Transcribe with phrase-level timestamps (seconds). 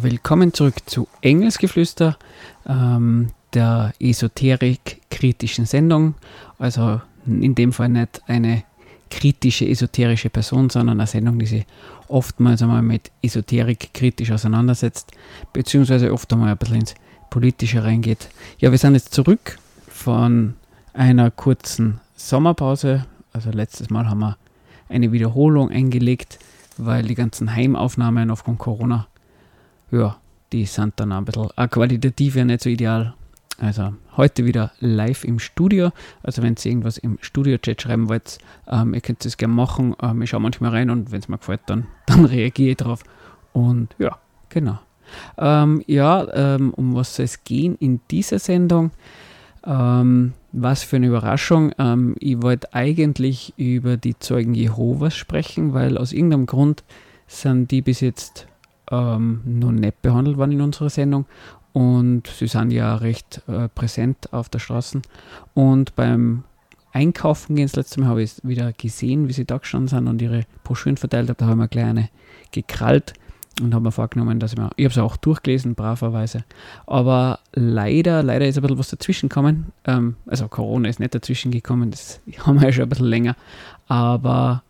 [0.00, 2.16] Willkommen zurück zu Engelsgeflüster,
[2.68, 6.14] ähm, der esoterik-kritischen Sendung.
[6.56, 8.62] Also in dem Fall nicht eine
[9.10, 11.66] kritische, esoterische Person, sondern eine Sendung, die sich
[12.06, 15.10] oftmals einmal mit Esoterik kritisch auseinandersetzt,
[15.52, 16.94] beziehungsweise oft einmal ein bisschen ins
[17.28, 18.28] Politische reingeht.
[18.58, 19.58] Ja, wir sind jetzt zurück
[19.88, 20.54] von
[20.92, 23.04] einer kurzen Sommerpause.
[23.32, 24.36] Also letztes Mal haben wir
[24.88, 26.38] eine Wiederholung eingelegt,
[26.76, 29.07] weil die ganzen Heimaufnahmen aufgrund Corona
[29.90, 30.16] ja,
[30.52, 33.14] die sind dann ein bisschen auch qualitativ ja nicht so ideal.
[33.60, 35.90] Also heute wieder live im Studio.
[36.22, 39.96] Also wenn ihr irgendwas im Studio-Chat schreiben wollt, ähm, ihr könnt es gerne machen.
[40.00, 43.02] Ähm, ich schaue manchmal rein und wenn es mir gefällt, dann, dann reagiere ich drauf.
[43.52, 44.78] Und ja, genau.
[45.38, 48.92] Ähm, ja, ähm, um was soll es gehen in dieser Sendung?
[49.64, 51.72] Ähm, was für eine Überraschung.
[51.78, 56.84] Ähm, ich wollte eigentlich über die Zeugen Jehovas sprechen, weil aus irgendeinem Grund
[57.26, 58.46] sind die bis jetzt
[58.90, 61.26] ähm, noch nicht behandelt worden in unserer Sendung.
[61.72, 65.02] Und sie sind ja recht äh, präsent auf der Straße.
[65.54, 66.44] Und beim
[66.92, 70.22] Einkaufen gehen das letzte Mal habe ich wieder gesehen, wie sie da gestanden sind und
[70.22, 71.36] ihre Broschüren verteilt haben.
[71.38, 72.08] Da haben wir gleich eine
[72.50, 73.12] gekrallt
[73.60, 76.44] und habe mir vorgenommen, dass ich mir, ich habe es auch durchgelesen, braverweise.
[76.86, 79.72] Aber leider, leider ist ein bisschen was dazwischen gekommen.
[79.84, 83.36] Ähm, also Corona ist nicht dazwischen gekommen, das haben wir ja schon ein bisschen länger.
[83.86, 84.62] Aber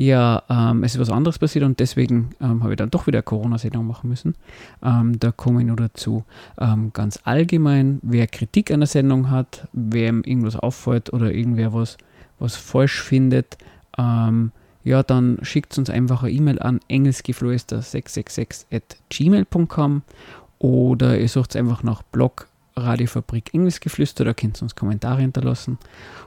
[0.00, 3.20] ja, ähm, es ist was anderes passiert und deswegen ähm, habe ich dann doch wieder
[3.20, 4.34] Corona-Sendung machen müssen.
[4.82, 6.24] Ähm, da komme ich nur dazu.
[6.58, 11.98] Ähm, ganz allgemein, wer Kritik an der Sendung hat, wem irgendwas auffällt oder irgendwer was,
[12.38, 13.58] was falsch findet,
[13.98, 14.52] ähm,
[14.84, 20.00] ja, dann schickt uns einfach eine E-Mail an engelsgeflüster666 at gmail.com
[20.60, 25.76] oder ihr sucht einfach nach Blog Radiofabrik Engelsgeflüster, da könnt ihr uns Kommentare hinterlassen.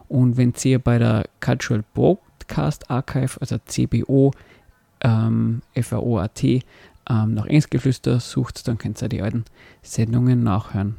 [0.08, 4.32] Und wenn ihr bei der Cultural Book Podcast Archive, also CBO,
[5.02, 9.46] ähm, FAOAT, ähm, nach Engelsgeflüster sucht, dann könnt ihr die alten
[9.82, 10.98] Sendungen nachhören.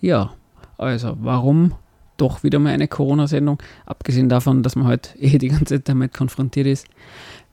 [0.00, 0.32] Ja,
[0.78, 1.74] also warum
[2.16, 3.60] doch wieder mal eine Corona-Sendung?
[3.86, 6.86] Abgesehen davon, dass man halt eh die ganze Zeit damit konfrontiert ist.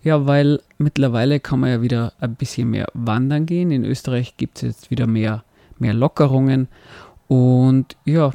[0.03, 3.71] Ja, weil mittlerweile kann man ja wieder ein bisschen mehr wandern gehen.
[3.71, 5.43] In Österreich gibt es jetzt wieder mehr,
[5.79, 6.67] mehr Lockerungen.
[7.27, 8.33] Und ja,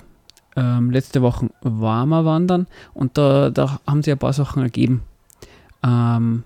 [0.56, 5.02] ähm, letzte Woche waren wir wandern und da, da haben sich ein paar Sachen ergeben.
[5.84, 6.44] Ähm,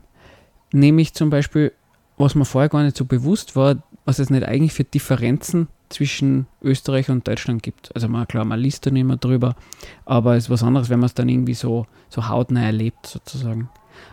[0.72, 1.72] nämlich zum Beispiel,
[2.18, 6.46] was mir vorher gar nicht so bewusst war, was es nicht eigentlich für Differenzen zwischen
[6.62, 7.94] Österreich und Deutschland gibt.
[7.94, 9.56] Also man, klar, man liest da nicht mehr drüber,
[10.04, 13.68] aber es ist was anderes, wenn man es dann irgendwie so, so hautnah erlebt, sozusagen.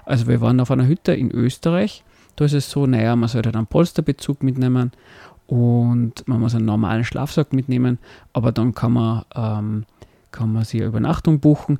[0.05, 2.03] Also wir waren auf einer Hütte in Österreich,
[2.35, 4.91] da ist es so, naja, man sollte dann Polsterbezug mitnehmen
[5.47, 7.97] und man muss einen normalen Schlafsack mitnehmen,
[8.33, 9.85] aber dann kann man, ähm,
[10.31, 11.79] kann man sich eine Übernachtung buchen.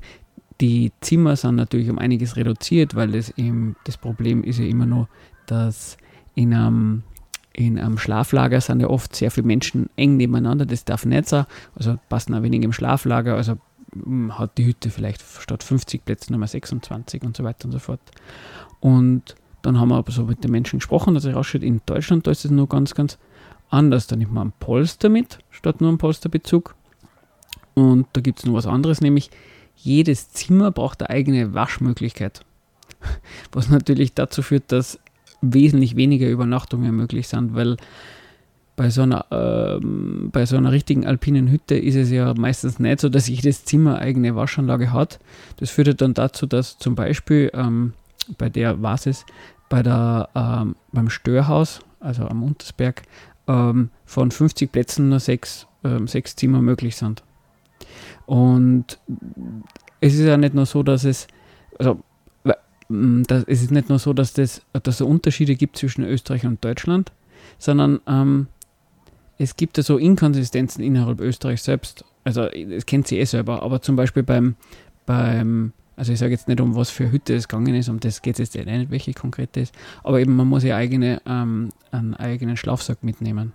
[0.60, 4.86] Die Zimmer sind natürlich um einiges reduziert, weil das, eben, das Problem ist ja immer
[4.86, 5.08] nur,
[5.46, 5.98] dass
[6.34, 7.02] in einem,
[7.52, 11.44] in einem Schlaflager sind ja oft sehr viele Menschen eng nebeneinander, das darf nicht sein,
[11.76, 13.58] also passen auch wenig im Schlaflager, also
[13.92, 17.78] hm, hat die Hütte vielleicht statt 50 Plätzen nochmal 26 und so weiter und so
[17.78, 18.00] fort.
[18.80, 22.26] Und dann haben wir aber so mit den Menschen gesprochen, dass es ausschaut, in Deutschland,
[22.26, 23.18] da ist es nur ganz, ganz
[23.70, 24.06] anders.
[24.06, 26.74] Da nimmt man ein Polster mit, statt nur einen Polsterbezug.
[27.74, 29.30] Und da gibt es noch was anderes, nämlich
[29.76, 32.40] jedes Zimmer braucht eine eigene Waschmöglichkeit.
[33.52, 34.98] Was natürlich dazu führt, dass
[35.40, 37.76] wesentlich weniger Übernachtungen möglich sind, weil
[38.74, 43.00] bei so einer, ähm, bei so einer richtigen alpinen Hütte ist es ja meistens nicht
[43.00, 45.20] so, dass jedes Zimmer eigene Waschanlage hat.
[45.58, 47.92] Das führt dann dazu, dass zum Beispiel ähm,
[48.36, 49.24] bei der was es
[49.68, 53.02] bei der, ähm, beim Störhaus, also am Untersberg,
[53.48, 57.24] ähm, von 50 Plätzen nur sechs, ähm, sechs Zimmer möglich sind.
[58.26, 58.98] Und
[60.00, 61.26] es ist ja nicht nur so, dass es,
[61.78, 62.00] also
[62.88, 66.64] das, es ist nicht nur so, dass, das, dass es Unterschiede gibt zwischen Österreich und
[66.64, 67.12] Deutschland,
[67.58, 68.46] sondern ähm,
[69.38, 72.04] es gibt ja so Inkonsistenzen innerhalb Österreichs selbst.
[72.24, 74.56] Also, das kennt sie eh selber, aber zum Beispiel beim,
[75.06, 78.22] beim also ich sage jetzt nicht, um was für Hütte es gegangen ist, um das
[78.22, 79.74] geht es jetzt nicht, welche konkrete ist,
[80.04, 83.52] aber eben man muss ja eigene, ähm, einen eigenen Schlafsack mitnehmen.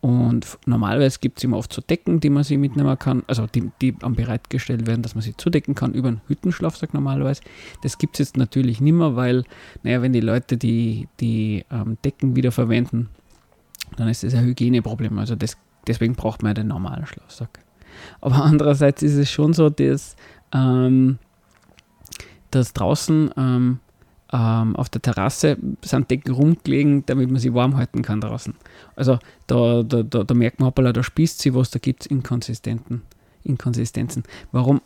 [0.00, 3.70] Und normalerweise gibt es immer oft so Decken, die man sich mitnehmen kann, also die,
[3.80, 7.42] die am bereitgestellt werden, dass man sie zudecken kann über einen Hüttenschlafsack normalerweise.
[7.82, 9.44] Das gibt es jetzt natürlich nicht mehr, weil,
[9.82, 13.08] naja, wenn die Leute die, die ähm, Decken wieder verwenden,
[13.96, 15.18] dann ist das ein Hygieneproblem.
[15.18, 17.60] Also das, deswegen braucht man ja den normalen Schlafsack.
[18.20, 20.14] Aber andererseits ist es schon so, dass
[20.52, 21.18] ähm,
[22.50, 23.80] dass draußen ähm,
[24.32, 28.54] ähm, auf der Terrasse sind Decken rumgelegen, damit man sie warm halten kann draußen.
[28.96, 32.06] Also da, da, da, da merkt man, hoppala, da spießt sie was, da gibt es
[32.06, 33.02] Inkonsistenzen.
[33.44, 34.24] Inkonsistenzen.
[34.52, 34.80] Warum?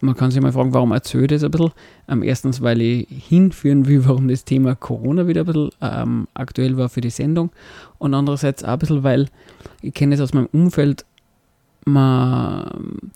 [0.00, 1.72] man kann sich mal fragen, warum erzähle ich das ein bisschen?
[2.08, 6.76] Ähm, erstens, weil ich hinführen will, warum das Thema Corona wieder ein bisschen ähm, aktuell
[6.76, 7.50] war für die Sendung.
[7.98, 9.28] Und andererseits auch ein bisschen, weil
[9.82, 11.04] ich kenne es aus meinem Umfeld,
[11.84, 13.12] man,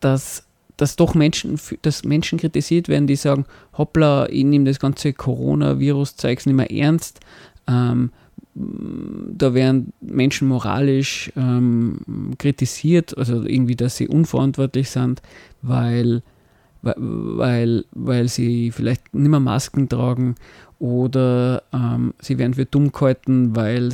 [0.00, 0.46] dass,
[0.78, 3.44] dass doch Menschen, dass Menschen kritisiert werden, die sagen,
[3.76, 7.20] hoppla, ich nehme das ganze Coronavirus-Zeugs nicht mehr ernst.
[7.66, 8.10] Ähm,
[8.54, 11.98] da werden Menschen moralisch ähm,
[12.38, 15.20] kritisiert, also irgendwie, dass sie unverantwortlich sind,
[15.62, 16.22] weil,
[16.82, 20.36] weil, weil sie vielleicht nicht mehr Masken tragen
[20.78, 23.88] oder ähm, sie werden für dumm gehalten, weil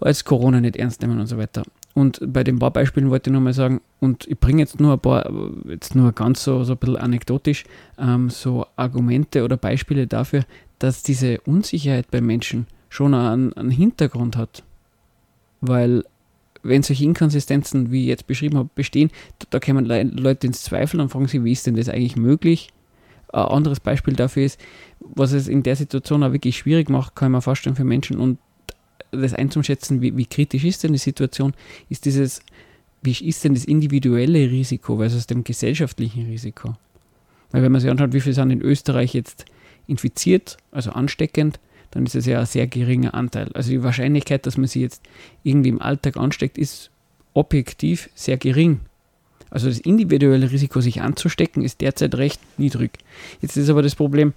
[0.00, 1.62] es Corona nicht ernst nehmen und so weiter.
[1.94, 5.00] Und bei den paar Beispielen wollte ich nochmal sagen, und ich bringe jetzt nur ein
[5.00, 5.30] paar,
[5.68, 7.64] jetzt nur ganz so, so ein bisschen anekdotisch,
[7.98, 10.44] ähm, so Argumente oder Beispiele dafür,
[10.78, 14.62] dass diese Unsicherheit bei Menschen schon einen, einen Hintergrund hat.
[15.60, 16.04] Weil
[16.62, 21.00] wenn solche Inkonsistenzen, wie ich jetzt beschrieben habe, bestehen, da, da kommen Leute ins Zweifel
[21.00, 22.70] und fragen sich, wie ist denn das eigentlich möglich?
[23.32, 24.60] Ein anderes Beispiel dafür ist,
[25.00, 28.38] was es in der Situation auch wirklich schwierig macht, kann mir vorstellen für Menschen und
[29.12, 31.52] das einzuschätzen, wie, wie kritisch ist denn die Situation,
[31.88, 32.40] ist dieses,
[33.02, 36.74] wie ist denn das individuelle Risiko versus dem gesellschaftlichen Risiko?
[37.50, 39.44] Weil wenn man sich anschaut, wie viele sind in Österreich jetzt
[39.86, 41.60] infiziert, also ansteckend,
[41.90, 43.50] dann ist es ja ein sehr geringer Anteil.
[43.52, 45.02] Also die Wahrscheinlichkeit, dass man sie jetzt
[45.42, 46.90] irgendwie im Alltag ansteckt, ist
[47.34, 48.80] objektiv sehr gering.
[49.50, 52.92] Also das individuelle Risiko, sich anzustecken, ist derzeit recht niedrig.
[53.42, 54.32] Jetzt ist aber das Problem,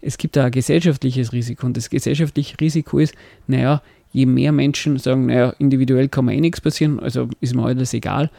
[0.00, 3.14] es gibt da ein gesellschaftliches Risiko und das gesellschaftliche Risiko ist,
[3.46, 3.82] naja,
[4.12, 7.92] je mehr Menschen sagen, naja, individuell kann mir eh nichts passieren, also ist mir alles
[7.94, 8.30] egal,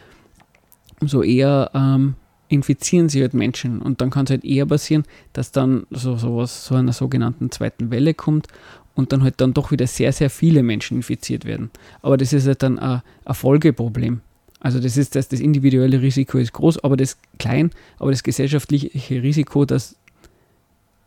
[1.00, 2.16] umso eher ähm,
[2.48, 6.66] infizieren sie halt Menschen und dann kann es halt eher passieren, dass dann so sowas,
[6.66, 8.48] so einer sogenannten zweiten Welle kommt
[8.96, 11.70] und dann halt dann doch wieder sehr, sehr viele Menschen infiziert werden.
[12.02, 14.22] Aber das ist halt dann ein, ein Folgeproblem.
[14.60, 19.24] Also das ist, dass das individuelle Risiko ist groß, aber das klein, aber das gesellschaftliche
[19.24, 19.96] Risiko, dass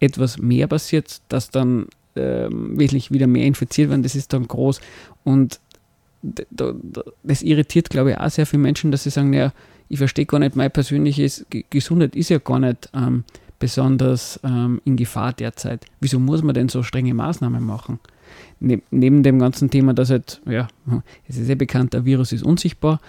[0.00, 1.86] etwas mehr passiert, dass dann
[2.16, 4.80] ähm, wesentlich wieder mehr infiziert werden, das ist dann groß.
[5.24, 5.60] Und
[7.22, 9.52] das irritiert, glaube ich, auch sehr viele Menschen, dass sie sagen, naja,
[9.88, 11.28] ich verstehe gar nicht, meine persönliche
[11.68, 13.24] Gesundheit ist ja gar nicht ähm,
[13.58, 15.84] besonders ähm, in Gefahr derzeit.
[16.00, 17.98] Wieso muss man denn so strenge Maßnahmen machen?
[18.60, 20.68] Ne neben dem ganzen Thema, dass halt, ja,
[21.28, 23.00] es ist sehr bekannt, der Virus ist unsichtbar,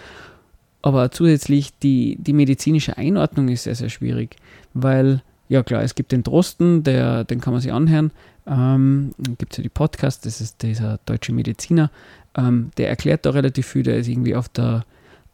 [0.81, 4.35] aber zusätzlich die, die medizinische Einordnung ist sehr, sehr schwierig,
[4.73, 8.11] weil, ja klar, es gibt den Drosten, der, den kann man sich anhören,
[8.47, 11.91] ähm, gibt es ja die Podcasts, das ist dieser deutsche Mediziner,
[12.35, 14.85] ähm, der erklärt da relativ viel, der ist irgendwie auf der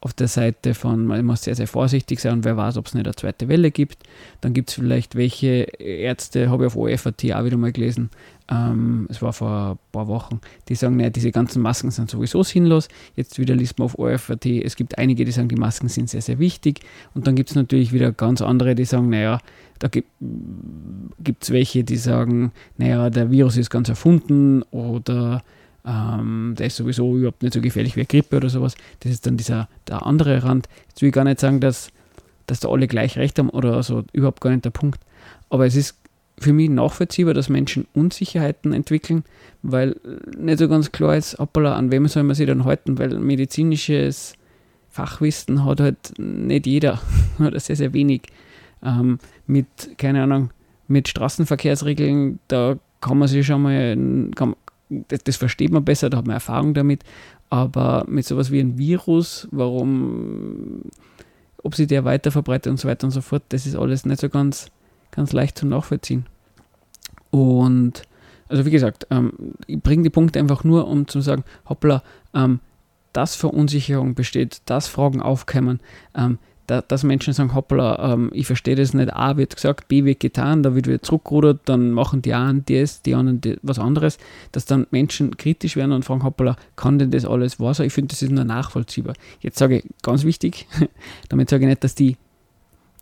[0.01, 2.93] auf der Seite von, man muss sehr, sehr vorsichtig sein und wer weiß, ob es
[2.93, 4.03] nicht eine zweite Welle gibt.
[4.39, 8.09] Dann gibt es vielleicht welche Ärzte, habe ich auf OFAT auch wieder mal gelesen,
[8.49, 12.41] ähm, es war vor ein paar Wochen, die sagen, naja, diese ganzen Masken sind sowieso
[12.41, 12.87] sinnlos.
[13.15, 16.21] Jetzt wieder liest man auf OFAT, es gibt einige, die sagen, die Masken sind sehr,
[16.21, 16.81] sehr wichtig.
[17.13, 19.39] Und dann gibt es natürlich wieder ganz andere, die sagen, naja,
[19.77, 25.43] da gibt es welche, die sagen, naja, der Virus ist ganz erfunden oder
[25.85, 28.75] ähm, der ist sowieso überhaupt nicht so gefährlich wie Grippe oder sowas.
[29.01, 30.67] Das ist dann dieser der andere Rand.
[30.89, 31.91] Jetzt will ich gar nicht sagen, dass,
[32.47, 34.99] dass da alle gleich recht haben oder so, überhaupt gar nicht der Punkt.
[35.49, 35.98] Aber es ist
[36.39, 39.23] für mich nachvollziehbar, dass Menschen Unsicherheiten entwickeln,
[39.61, 39.95] weil
[40.37, 44.33] nicht so ganz klar ist, hoppala, an wem soll man sich dann halten, weil medizinisches
[44.89, 46.99] Fachwissen hat halt nicht jeder
[47.39, 48.23] oder sehr, sehr wenig.
[48.83, 49.67] Ähm, mit,
[49.97, 50.51] keine Ahnung,
[50.87, 53.95] mit Straßenverkehrsregeln, da kann man sich schon mal,
[54.35, 54.55] kann,
[54.89, 57.03] das, das, versteht man besser, da hat man Erfahrung damit.
[57.49, 60.81] Aber mit sowas wie ein Virus, warum,
[61.63, 64.21] ob sich der weiter verbreitet und so weiter und so fort, das ist alles nicht
[64.21, 64.71] so ganz,
[65.19, 66.25] ganz leicht zu nachvollziehen.
[67.29, 68.03] Und
[68.47, 69.33] also wie gesagt, ähm,
[69.67, 72.61] ich bringe die Punkte einfach nur, um zu sagen, hoppla, ähm,
[73.11, 75.81] dass Verunsicherung besteht, dass Fragen aufkommen,
[76.15, 80.05] ähm, da, dass Menschen sagen, hoppla, ähm, ich verstehe das nicht, A wird gesagt, B
[80.05, 83.77] wird getan, da wird wieder zurückgerudert, dann machen die einen das, die anderen die, was
[83.77, 84.19] anderes,
[84.53, 87.87] dass dann Menschen kritisch werden und fragen, hoppla, kann denn das alles wahr sein?
[87.87, 89.15] Ich finde, das ist nur nachvollziehbar.
[89.41, 90.65] Jetzt sage ich, ganz wichtig,
[91.27, 92.15] damit sage ich nicht, dass die,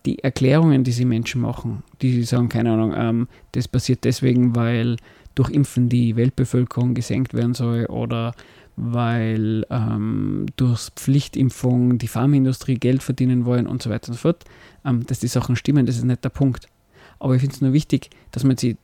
[0.08, 4.96] die Erklärungen, die sie Menschen machen, die sagen, keine Ahnung, ähm, das passiert deswegen, weil
[5.36, 8.34] durch Impfen die Weltbevölkerung gesenkt werden soll oder
[8.78, 14.46] weil ähm, durch Pflichtimpfung die Pharmaindustrie Geld verdienen wollen und so weiter und so fort,
[14.86, 16.70] ähm, dass die Sachen stimmen, das ist nicht der Punkt.
[17.20, 18.78] Aber ich finde es nur wichtig, dass man sie,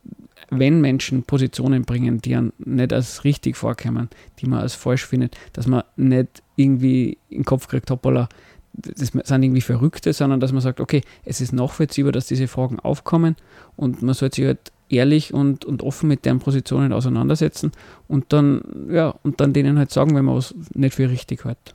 [0.50, 5.38] wenn Menschen Positionen bringen, die an nicht als richtig vorkommen, die man als falsch findet,
[5.54, 8.28] dass man nicht irgendwie den Kopf kriegt, hoppala,
[8.74, 12.80] das sind irgendwie Verrückte, sondern dass man sagt, okay, es ist nachvollziehbar, dass diese Fragen
[12.80, 13.36] aufkommen
[13.76, 17.72] und man sollte sich halt ehrlich und, und offen mit deren Positionen auseinandersetzen
[18.08, 21.74] und dann, ja, und dann denen halt sagen, wenn man was nicht für richtig hat.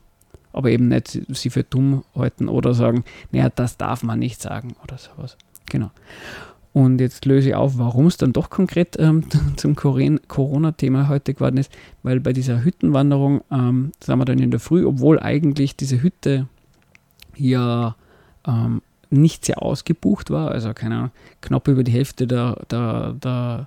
[0.51, 4.75] aber eben nicht sie für dumm halten oder sagen, naja, das darf man nicht sagen
[4.83, 5.37] oder sowas.
[5.69, 5.91] Genau.
[6.71, 9.23] Und jetzt löse ich auf, warum es dann doch konkret ähm,
[9.57, 11.71] zum Corona-Thema heute geworden ist,
[12.03, 16.47] weil bei dieser Hüttenwanderung ähm, sind wir dann in der Früh, obwohl eigentlich diese Hütte
[17.39, 17.95] ja
[18.45, 23.65] ähm, nicht sehr ausgebucht war, also keine Ahnung, knapp über die Hälfte der, der, der,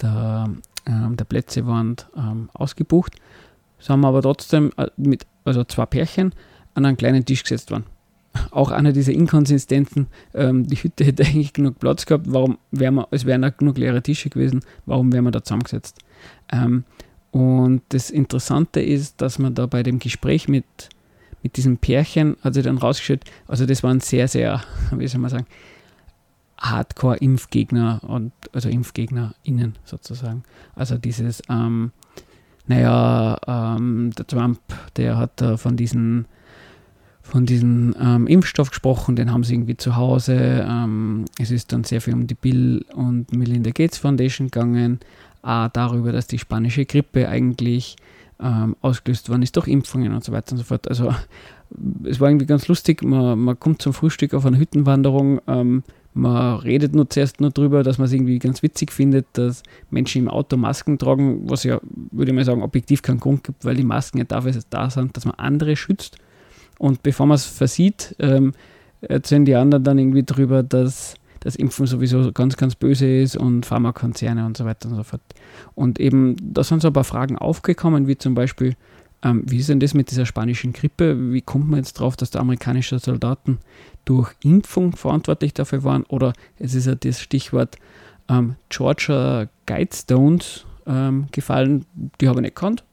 [0.00, 0.50] der,
[0.86, 3.14] ähm, der Plätze waren ähm, ausgebucht,
[3.78, 6.34] sind wir aber trotzdem äh, mit also zwei Pärchen
[6.74, 7.84] an einen kleinen Tisch gesetzt worden
[8.50, 10.08] auch einer dieser Inkonsistenzen.
[10.34, 12.26] Ähm, die Hütte hätte eigentlich genug Platz gehabt.
[12.28, 14.60] Warum wären wir, es wären auch genug leere Tische gewesen.
[14.86, 15.98] Warum wären wir da zusammengesetzt?
[16.50, 16.84] Ähm,
[17.30, 20.64] und das Interessante ist, dass man da bei dem Gespräch mit,
[21.44, 25.30] mit diesem Pärchen, hat sich dann rausgestellt, also das waren sehr, sehr, wie soll man
[25.30, 25.46] sagen,
[26.58, 30.42] Hardcore-Impfgegner und also ImpfgegnerInnen sozusagen.
[30.74, 31.92] Also dieses, ähm,
[32.66, 34.58] naja, ähm, der Trump,
[34.96, 36.26] der hat da von diesen
[37.20, 40.66] von diesem ähm, Impfstoff gesprochen, den haben sie irgendwie zu Hause.
[40.68, 45.00] Ähm, es ist dann sehr viel um die Bill und Melinda Gates Foundation gegangen,
[45.40, 47.96] auch darüber, dass die spanische Grippe eigentlich
[48.44, 50.86] ähm, ausgelöst worden ist durch Impfungen und so weiter und so fort.
[50.88, 51.12] Also
[52.04, 55.82] es war irgendwie ganz lustig, man, man kommt zum Frühstück auf einer Hüttenwanderung, ähm,
[56.12, 60.22] man redet nur zuerst nur darüber, dass man es irgendwie ganz witzig findet, dass Menschen
[60.22, 61.80] im Auto Masken tragen, was ja,
[62.12, 65.16] würde ich mal sagen, objektiv keinen Grund gibt, weil die Masken ja dafür da sind,
[65.16, 66.18] dass man andere schützt.
[66.78, 68.52] Und bevor man es versieht, ähm,
[69.00, 73.66] erzählen die anderen dann irgendwie drüber, dass das Impfen sowieso ganz, ganz böse ist und
[73.66, 75.20] Pharmakonzerne und so weiter und so fort.
[75.74, 78.74] Und eben, da sind so ein paar Fragen aufgekommen, wie zum Beispiel,
[79.22, 81.32] ähm, wie ist denn das mit dieser spanischen Grippe?
[81.32, 83.58] Wie kommt man jetzt drauf, dass da amerikanische Soldaten
[84.04, 86.04] durch Impfung verantwortlich dafür waren?
[86.04, 87.76] Oder es ist ja das Stichwort
[88.28, 91.84] ähm, Georgia Guidestones ähm, gefallen,
[92.20, 92.84] die habe ich nicht gekannt.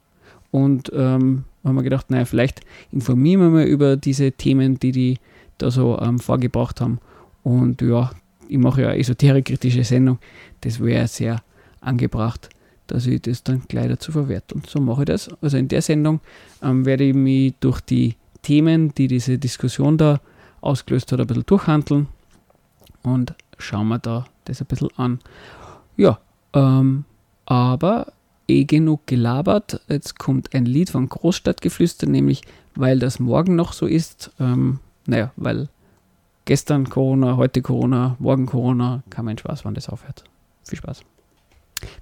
[0.51, 5.19] Und ähm, haben wir gedacht, naja, vielleicht informieren wir mal über diese Themen, die die
[5.57, 6.99] da so ähm, vorgebracht haben.
[7.43, 8.11] Und ja,
[8.51, 10.19] ich mache ja eine esoterikkritische Sendung.
[10.59, 11.41] Das wäre sehr
[11.79, 12.49] angebracht,
[12.87, 14.55] dass ich das dann gleich dazu verwerte.
[14.55, 15.29] Und so mache ich das.
[15.41, 16.19] Also in der Sendung
[16.61, 20.19] ähm, werde ich mich durch die Themen, die diese Diskussion da
[20.59, 22.07] ausgelöst hat, ein bisschen durchhandeln
[23.03, 25.19] und schauen wir da das ein bisschen an.
[25.95, 26.19] Ja,
[26.53, 27.05] ähm,
[27.45, 28.11] aber
[28.49, 29.79] eh genug gelabert.
[29.87, 32.41] Jetzt kommt ein Lied von Großstadtgeflüster, nämlich
[32.75, 34.31] weil das morgen noch so ist.
[34.41, 35.69] Ähm, naja, weil
[36.45, 40.23] gestern Corona, heute Corona, morgen Corona, kann mein Spaß, wann das aufhört.
[40.67, 41.01] Viel Spaß.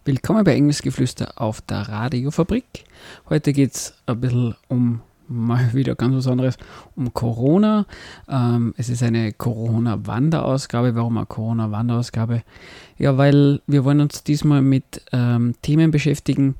[0.03, 2.83] Willkommen bei Englischgeflüster auf der Radiofabrik.
[3.29, 6.57] Heute geht es ein bisschen um mal wieder ganz was anderes,
[6.95, 7.85] um Corona.
[8.27, 10.95] Ähm, es ist eine Corona-Wanderausgabe.
[10.95, 12.43] Warum eine Corona-Wanderausgabe?
[12.97, 16.55] Ja, weil wir wollen uns diesmal mit ähm, Themen beschäftigen,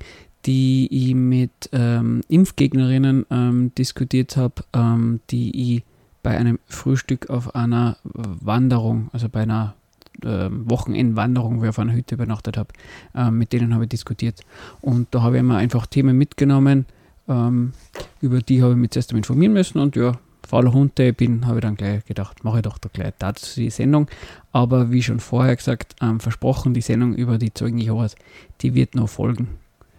[0.46, 5.84] die ich mit ähm, Impfgegnerinnen ähm, diskutiert habe, ähm, die ich
[6.24, 9.76] bei einem Frühstück auf einer Wanderung, also bei einer
[10.24, 12.70] äh, Wochenendwanderung, wo ich auf einer Hütte übernachtet habe,
[13.16, 14.42] äh, mit denen habe ich diskutiert.
[14.82, 16.86] Und da habe ich mir einfach Themen mitgenommen,
[17.28, 17.74] ähm,
[18.22, 20.14] über die habe ich mich zuerst informieren müssen und ja,
[20.48, 23.14] fauler Hund, der ich bin, habe ich dann gleich gedacht, mache ich doch da gleich
[23.20, 24.08] dazu die Sendung.
[24.52, 28.16] Aber wie schon vorher gesagt, ähm, versprochen, die Sendung über die Zeugen Jehovas,
[28.62, 29.48] die wird noch folgen.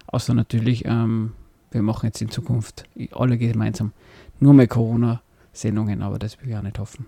[0.07, 1.33] Außer natürlich, ähm,
[1.71, 3.93] wir machen jetzt in Zukunft alle gemeinsam
[4.41, 4.67] nur mehr
[5.53, 7.07] Corona-Sendungen, aber das will ich auch nicht hoffen.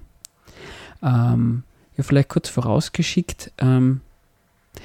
[1.03, 1.65] Ähm,
[1.97, 4.01] ja, vielleicht kurz vorausgeschickt, ähm,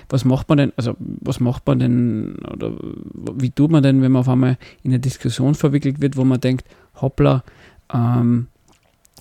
[0.10, 2.74] was macht man denn, also was macht man denn, oder
[3.36, 6.42] wie tut man denn, wenn man auf einmal in eine Diskussion verwickelt wird, wo man
[6.42, 6.68] denkt,
[7.02, 7.44] hoppla,
[7.94, 8.48] ähm,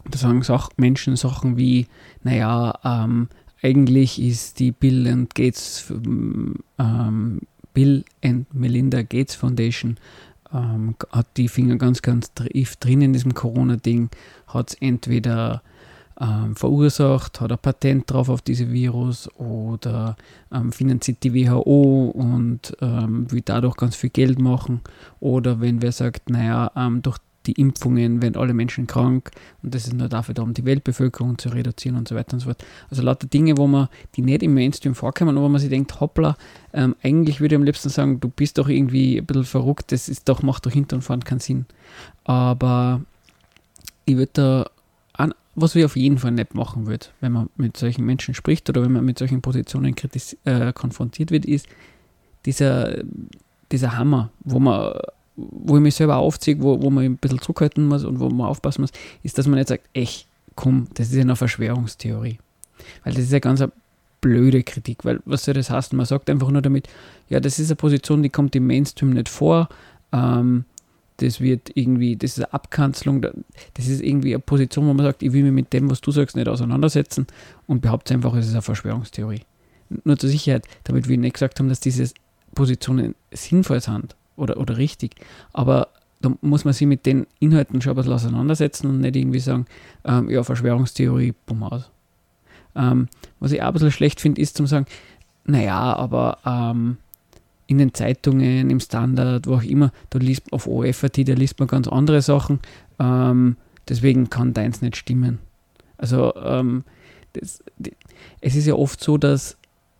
[0.08, 1.86] da sagen Sach Menschen Sachen wie,
[2.22, 3.28] naja, ähm,
[3.62, 5.92] eigentlich ist die Bill and Gates,
[6.78, 7.40] ähm,
[7.74, 9.98] Bill and Melinda Gates Foundation
[10.52, 14.10] ähm, hat die Finger ganz, ganz tief drin in diesem Corona-Ding,
[14.46, 15.62] hat es entweder
[16.20, 20.16] ähm, verursacht, hat ein Patent drauf auf diese Virus oder
[20.52, 24.80] ähm, finanziert die WHO und ähm, will dadurch ganz viel Geld machen.
[25.20, 29.30] Oder wenn wer sagt, naja, ähm, durch die Impfungen werden alle Menschen krank
[29.62, 32.40] und das ist nur dafür da, um die Weltbevölkerung zu reduzieren und so weiter und
[32.40, 32.64] so fort.
[32.90, 36.36] Also lauter Dinge, wo man, die nicht im Mainstream vorkommen, wo man sich denkt, hoppla,
[36.72, 40.08] ähm, eigentlich würde ich am liebsten sagen, du bist doch irgendwie ein bisschen verrückt, das
[40.08, 41.66] ist doch, macht doch hinter und vorne keinen Sinn.
[42.24, 43.02] Aber
[44.04, 44.70] ich würde da
[45.12, 48.68] an, was wir auf jeden Fall nicht machen würde, wenn man mit solchen Menschen spricht
[48.68, 49.94] oder wenn man mit solchen Positionen
[50.44, 51.66] äh, konfrontiert wird, ist
[52.44, 53.02] dieser,
[53.72, 54.98] dieser Hammer, wo man
[55.36, 58.46] wo ich mich selber aufziehe, wo, wo man ein bisschen zurückhalten muss und wo man
[58.46, 58.90] aufpassen muss,
[59.22, 62.38] ist, dass man nicht sagt, echt, komm, das ist ja eine Verschwörungstheorie.
[63.04, 63.72] Weil das ist ja ganz eine
[64.20, 65.96] blöde Kritik, weil was soll das heißen?
[65.96, 66.88] Man sagt einfach nur damit,
[67.28, 69.68] ja, das ist eine Position, die kommt im Mainstream nicht vor,
[70.12, 70.64] ähm,
[71.18, 75.22] das wird irgendwie, das ist eine Abkanzelung, das ist irgendwie eine Position, wo man sagt,
[75.22, 77.26] ich will mich mit dem, was du sagst, nicht auseinandersetzen
[77.66, 79.42] und behauptet einfach, es ist eine Verschwörungstheorie.
[80.04, 82.10] Nur zur Sicherheit, damit wir nicht gesagt haben, dass diese
[82.54, 85.16] Positionen sinnvoll sind oder, oder richtig.
[85.52, 85.88] Aber
[86.20, 89.66] da muss man sich mit den Inhalten schon ein bisschen auseinandersetzen und nicht irgendwie sagen,
[90.04, 91.90] ähm, ja, Verschwörungstheorie, bumm aus.
[92.74, 93.08] Ähm,
[93.40, 94.86] was ich auch ein bisschen schlecht finde, ist zu sagen,
[95.44, 96.98] naja, aber ähm,
[97.66, 101.68] in den Zeitungen, im Standard, wo auch immer, da liest auf OFAT, da liest man
[101.68, 102.60] ganz andere Sachen.
[102.98, 103.56] Ähm,
[103.88, 105.38] deswegen kann deins nicht stimmen.
[105.98, 106.84] Also ähm,
[107.32, 107.92] das, die,
[108.40, 109.56] es ist ja oft so, dass,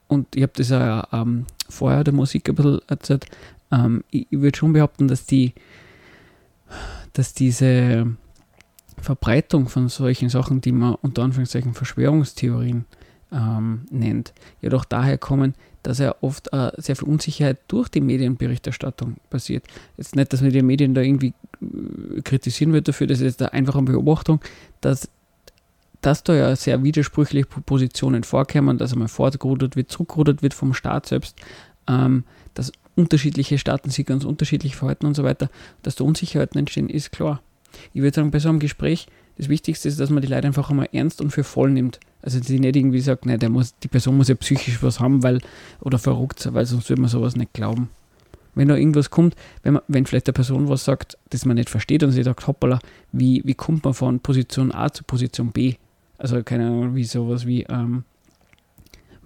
[0.09, 3.26] und ich habe das ja ähm, vorher der Musik ein bisschen erzählt,
[3.76, 5.52] ähm, ich, ich würde schon behaupten, dass die,
[7.12, 8.16] dass diese
[8.99, 12.87] Verbreitung von solchen Sachen, die man unter Anführungszeichen Verschwörungstheorien
[13.33, 19.16] ähm, nennt, jedoch daher kommen, dass er oft äh, sehr viel Unsicherheit durch die Medienberichterstattung
[19.30, 19.64] passiert.
[19.97, 23.52] Jetzt nicht, dass man die Medien da irgendwie äh, kritisieren wird dafür, das ist jetzt
[23.52, 24.40] eine Beobachtung,
[24.80, 25.09] dass,
[26.00, 31.06] dass da ja sehr widersprüchliche Positionen vorkommen, dass einmal vorgerudert wird, zurückgerudert wird vom Staat
[31.06, 31.37] selbst,
[31.88, 35.50] ähm, dass unterschiedliche Staaten sich ganz unterschiedlich verhalten und so weiter,
[35.83, 37.41] dass da Unsicherheiten entstehen, ist klar.
[37.93, 40.71] Ich würde sagen, bei so einem Gespräch, das Wichtigste ist, dass man die Leute einfach
[40.71, 42.00] einmal ernst und für voll nimmt.
[42.23, 45.23] Also die nicht irgendwie sagt, ne, der muss, die Person muss ja psychisch was haben,
[45.23, 45.41] weil,
[45.81, 47.91] oder verrückt sein, weil sonst würde man sowas nicht glauben.
[48.55, 51.69] Wenn da irgendwas kommt, wenn, man, wenn vielleicht eine Person was sagt, das man nicht
[51.69, 52.79] versteht und sie sagt, hoppala,
[53.12, 55.75] wie, wie kommt man von Position A zu Position B?
[56.17, 58.05] Also keine Ahnung, wie sowas wie, ähm,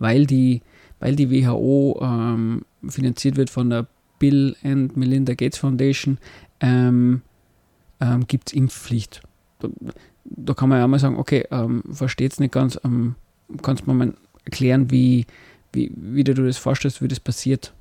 [0.01, 0.63] weil die,
[0.99, 3.87] weil die WHO ähm, finanziert wird von der
[4.19, 6.19] Bill and Melinda Gates Foundation,
[6.61, 7.23] ähm,
[8.01, 9.23] ähm, gibt es Impfpflicht.
[9.59, 9.69] Da,
[10.25, 13.15] da, kann man ja mal sagen, okay, ähm, versteht es nicht ganz, ähm,
[13.63, 14.15] kannst du mir mal
[14.45, 15.27] erklären, wie,
[15.73, 17.73] wie, wie du das vorstellst, wie das passiert.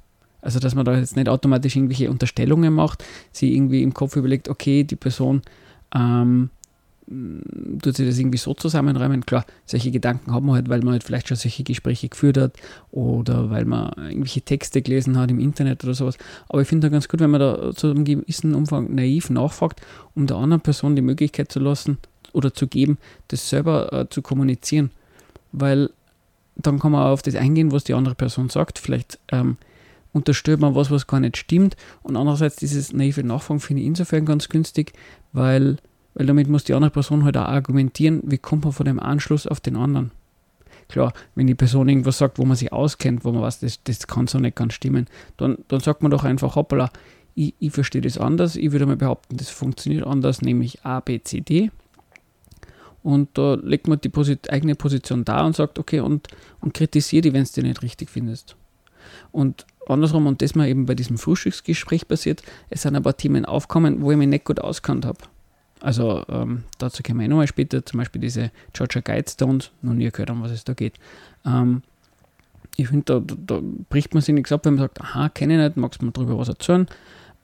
[0.42, 4.48] Also, dass man da jetzt nicht automatisch irgendwelche Unterstellungen macht, sie irgendwie im Kopf überlegt,
[4.48, 5.42] okay, die Person
[5.94, 6.50] ähm,
[7.82, 9.26] tut sich das irgendwie so zusammenreimen.
[9.26, 12.54] Klar, solche Gedanken hat man halt, weil man halt vielleicht schon solche Gespräche geführt hat
[12.92, 16.18] oder weil man irgendwelche Texte gelesen hat im Internet oder sowas.
[16.50, 19.82] Aber ich finde da ganz gut, wenn man da zu einem gewissen Umfang naiv nachfragt,
[20.14, 21.98] um der anderen Person die Möglichkeit zu lassen
[22.32, 24.92] oder zu geben, das selber äh, zu kommunizieren.
[25.52, 25.90] Weil
[26.56, 28.78] dann kann man auf das eingehen, was die andere Person sagt.
[28.78, 29.58] Vielleicht ähm,
[30.14, 31.76] unterstellt man was, was gar nicht stimmt.
[32.04, 34.94] Und andererseits dieses naive Nachfragen finde ich insofern ganz günstig,
[35.32, 35.78] weil
[36.20, 39.48] weil damit muss die andere Person halt auch argumentieren, wie kommt man von dem Anschluss
[39.48, 40.12] auf den anderen.
[40.90, 44.06] Klar, wenn die Person irgendwas sagt, wo man sich auskennt, wo man weiß, das, das
[44.06, 46.92] kann so nicht ganz stimmen, dann, dann sagt man doch einfach, hoppala,
[47.36, 51.22] ich, ich verstehe das anders, ich würde mal behaupten, das funktioniert anders, nämlich A, B,
[51.24, 51.72] C, D.
[53.02, 56.28] Und da legt man die Posit eigene Position da und sagt, okay, und,
[56.60, 58.58] und kritisiert die, wenn es dir nicht richtig findest.
[59.32, 63.46] Und andersrum, und das mal eben bei diesem Frühstücksgespräch passiert, es sind ein paar Themen
[63.46, 65.20] aufkommen, wo ich mich nicht gut auskannt habe.
[65.82, 70.10] Also ähm, dazu kommen wir eh nochmal später, zum Beispiel diese Georgia Guidestones, noch nie
[70.10, 70.96] gehört, um was es da geht.
[71.46, 71.84] Ähm,
[72.76, 75.60] ich finde, da, da, bricht man sich nichts ab, wenn man sagt, aha, kenne ich
[75.60, 76.88] nicht, magst du mir darüber was erzählen?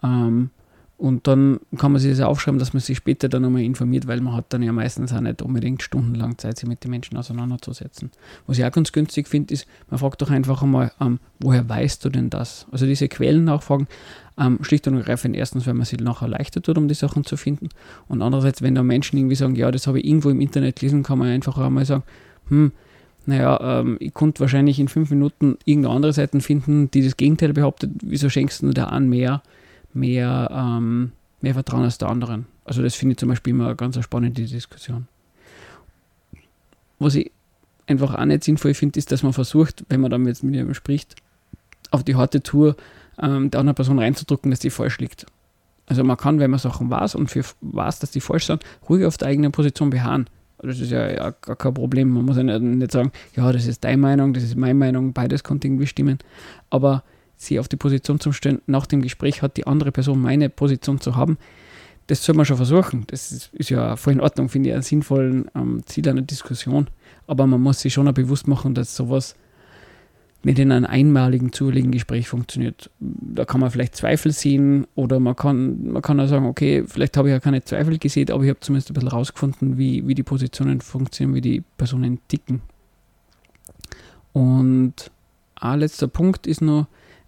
[0.04, 0.50] Ähm,
[0.98, 4.22] und dann kann man sich das aufschreiben, dass man sich später dann nochmal informiert, weil
[4.22, 8.12] man hat dann ja meistens auch nicht unbedingt stundenlang Zeit, sich mit den Menschen auseinanderzusetzen.
[8.48, 12.06] Was ich auch ganz günstig finde, ist, man fragt doch einfach einmal, ähm, woher weißt
[12.06, 12.66] du denn das?
[12.72, 13.88] Also diese Quellen nachfragen,
[14.38, 17.36] ähm, schlicht und ergreifend erstens, weil man sich nachher leichter tut, um die Sachen zu
[17.36, 17.70] finden.
[18.08, 21.04] Und andererseits, wenn da Menschen irgendwie sagen, ja, das habe ich irgendwo im Internet gelesen,
[21.04, 22.04] kann man einfach einmal sagen,
[22.48, 22.72] hm,
[23.26, 27.52] naja, ähm, ich konnte wahrscheinlich in fünf Minuten irgendeine andere Seiten finden, die das Gegenteil
[27.52, 29.42] behauptet, wieso schenkst du der an mehr?
[29.96, 32.46] Mehr, ähm, mehr Vertrauen als der anderen.
[32.64, 35.08] Also das finde ich zum Beispiel immer eine ganz spannende Diskussion.
[37.00, 37.32] Was ich
[37.88, 40.74] einfach auch nicht sinnvoll finde, ist, dass man versucht, wenn man dann jetzt mit jemandem
[40.74, 41.16] spricht,
[41.92, 42.76] auf die harte Tour
[43.22, 45.26] ähm, der anderen Person reinzudrücken, dass die falsch liegt.
[45.88, 49.06] Also man kann, wenn man Sachen weiß und für weiß, dass die falsch sind, ruhig
[49.06, 50.28] auf der eigenen Position beharren.
[50.58, 52.10] Das ist ja, ja gar kein Problem.
[52.10, 55.14] Man muss ja nicht, nicht sagen, ja, das ist deine Meinung, das ist meine Meinung,
[55.14, 56.18] beides konnte irgendwie stimmen.
[56.72, 57.04] Aber
[57.38, 61.00] sie auf die Position zu stellen, nach dem Gespräch hat die andere Person meine Position
[61.00, 61.38] zu haben,
[62.08, 63.06] das soll man schon versuchen.
[63.08, 66.88] Das ist, ist ja voll in Ordnung, finde ich, einen sinnvollen ähm, Ziel einer Diskussion.
[67.28, 69.36] Aber man muss sich schon auch bewusst machen, dass sowas
[70.44, 72.92] nicht in einem einmaligen, zufälligen Gespräch funktioniert.
[73.00, 77.18] Da kann man vielleicht Zweifel sehen oder man kann, man kann auch sagen, okay, vielleicht
[77.18, 80.14] habe ich ja keine Zweifel gesehen, aber ich habe zumindest ein bisschen rausgefunden, wie, wie
[80.14, 82.62] die Positionen funktionieren, wie die Personen ticken.
[84.34, 85.10] Und
[85.56, 86.88] ein letzter Punkt ist nur,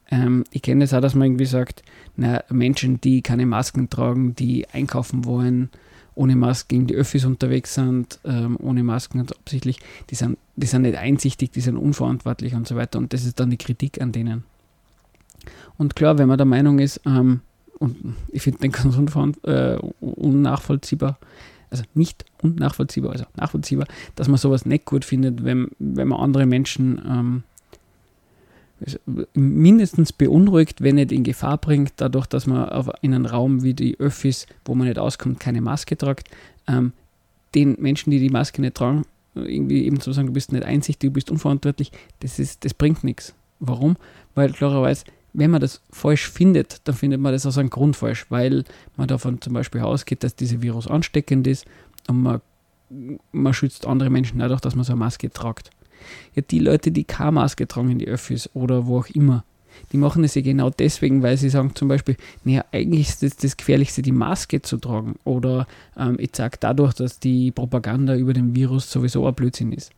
[0.10, 1.84] ähm, ich kenne das auch, dass man irgendwie sagt,
[2.15, 5.70] na, Menschen, die keine Masken tragen, die einkaufen wollen,
[6.15, 10.65] ohne Masken in die Öffis unterwegs sind, ähm, ohne Masken und absichtlich, die sind, die
[10.65, 12.98] sind nicht einsichtig, die sind unverantwortlich und so weiter.
[12.98, 14.43] Und das ist dann die Kritik an denen.
[15.78, 17.41] Und klar, wenn man der Meinung ist, ähm,
[17.78, 18.98] und ich finde den ganz
[19.43, 21.20] äh, unnachvollziehbar,
[21.70, 26.46] also nicht unnachvollziehbar, also nachvollziehbar, dass man sowas nicht gut findet, wenn, wenn man andere
[26.46, 27.43] Menschen ähm,
[29.34, 34.00] mindestens beunruhigt, wenn nicht in Gefahr bringt, dadurch, dass man in einem Raum wie die
[34.00, 36.30] Öffis, wo man nicht auskommt, keine Maske tragt,
[36.68, 36.94] ähm,
[37.56, 41.10] den Menschen, die die Maske nicht tragen, irgendwie eben zu sagen, du bist nicht einsichtig,
[41.10, 43.34] du bist unverantwortlich, das, ist, das bringt nichts.
[43.60, 43.98] Warum?
[44.36, 48.26] Weil klarerweise, wenn man das falsch findet, dann findet man das aus einem Grund falsch,
[48.30, 48.63] weil
[48.96, 51.66] man davon zum Beispiel ausgeht, dass dieser Virus ansteckend ist
[52.08, 52.42] und man,
[53.32, 55.72] man schützt andere Menschen dadurch, dass man so eine Maske tragt.
[56.36, 59.44] Ja, die Leute, die keine Maske tragen in die Öffis oder wo auch immer,
[59.92, 63.38] die machen es ja genau deswegen, weil sie sagen zum Beispiel, naja, eigentlich ist das,
[63.38, 65.16] das Gefährlichste, die Maske zu tragen.
[65.24, 69.92] Oder ähm, ich sage dadurch, dass die Propaganda über den Virus sowieso ein Blödsinn ist.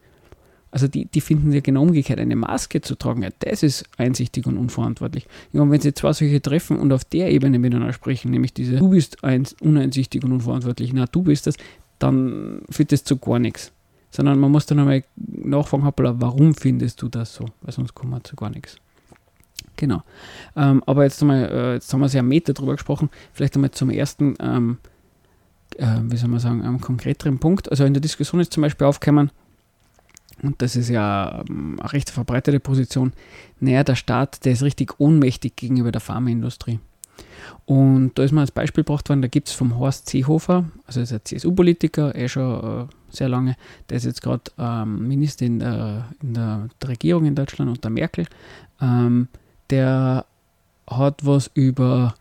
[0.71, 4.45] Also die, die finden ja genau umgekehrt, eine Maske zu tragen, ja, das ist einsichtig
[4.45, 5.25] und unverantwortlich.
[5.51, 8.75] Ja, und wenn sie zwei solche treffen und auf der Ebene miteinander sprechen, nämlich diese,
[8.75, 11.55] du bist ein, uneinsichtig und unverantwortlich, na, du bist das,
[11.97, 13.71] dann führt das zu gar nichts.
[14.11, 17.45] Sondern man muss dann einmal nachfragen, hoppala, warum findest du das so?
[17.61, 18.77] Weil sonst kommt man zu gar nichts.
[19.75, 20.03] Genau.
[20.55, 23.09] Ähm, aber jetzt, einmal, äh, jetzt haben wir sehr Meter drüber gesprochen.
[23.33, 24.77] Vielleicht einmal zum ersten, ähm,
[25.77, 27.69] äh, wie soll man sagen, einem konkreteren Punkt.
[27.69, 29.31] Also in der Diskussion ist zum Beispiel aufgekommen,
[30.41, 33.13] und das ist ja ähm, eine recht verbreitete Position,
[33.59, 36.79] naja, der Staat, der ist richtig ohnmächtig gegenüber der Pharmaindustrie.
[37.65, 41.01] Und da ist mal als Beispiel gebracht worden, da gibt es vom Horst Seehofer, also
[41.01, 43.55] ist ein CSU-Politiker, eh schon äh, sehr lange,
[43.89, 48.25] der ist jetzt gerade ähm, Minister in der, in der, Regierung in Deutschland unter Merkel,
[48.81, 49.27] ähm,
[49.69, 50.25] der
[50.87, 52.15] hat was über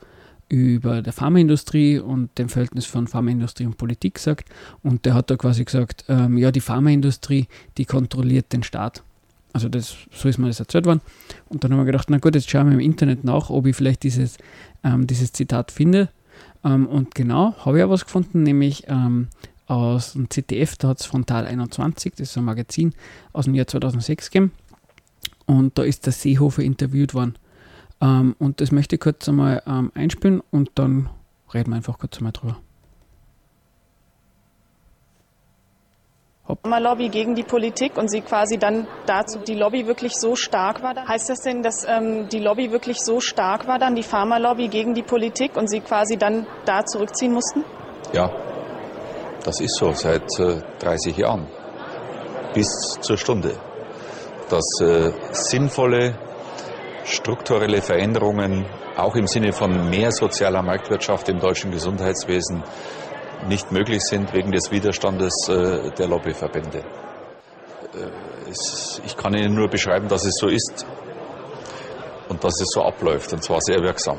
[0.48, 4.48] über der Pharmaindustrie und dem Verhältnis von Pharmaindustrie und Politik gesagt.
[4.82, 9.02] Und der hat da quasi gesagt, ähm, ja, die Pharmaindustrie, die kontrolliert den Staat.
[9.52, 11.00] Also das, so ist mir das erzählt worden.
[11.48, 13.76] Und dann haben wir gedacht, na gut, jetzt schauen wir im Internet nach, ob ich
[13.76, 14.38] vielleicht dieses,
[14.84, 16.08] ähm, dieses Zitat finde.
[16.64, 19.28] Ähm, und genau, habe ich auch was gefunden, nämlich ähm,
[19.68, 22.94] aus dem ZDF, da hat es Frontal 21, das ist ein Magazin
[23.32, 24.52] aus dem Jahr 2006 gegeben.
[25.46, 27.36] Und da ist der Seehofer interviewt worden.
[28.00, 31.10] Ähm, und das möchte ich kurz einmal ähm, einspielen und dann
[31.52, 32.56] reden wir einfach kurz einmal drüber.
[36.64, 40.94] Lobby gegen die Politik und sie quasi dann dazu, die Lobby wirklich so stark war.
[41.06, 44.94] Heißt das denn, dass ähm, die Lobby wirklich so stark war, dann die Pharmalobby gegen
[44.94, 47.64] die Politik und sie quasi dann da zurückziehen mussten?
[48.14, 48.30] Ja,
[49.44, 51.46] das ist so seit äh, 30 Jahren
[52.54, 52.68] bis
[53.00, 53.54] zur Stunde.
[54.48, 56.18] Dass äh, sinnvolle
[57.04, 62.62] strukturelle Veränderungen auch im Sinne von mehr sozialer Marktwirtschaft im deutschen Gesundheitswesen
[63.46, 66.78] nicht möglich sind wegen des Widerstandes äh, der Lobbyverbände.
[66.78, 68.50] Äh,
[69.04, 70.86] ich kann Ihnen nur beschreiben, dass es so ist
[72.28, 74.18] und dass es so abläuft, und zwar sehr wirksam.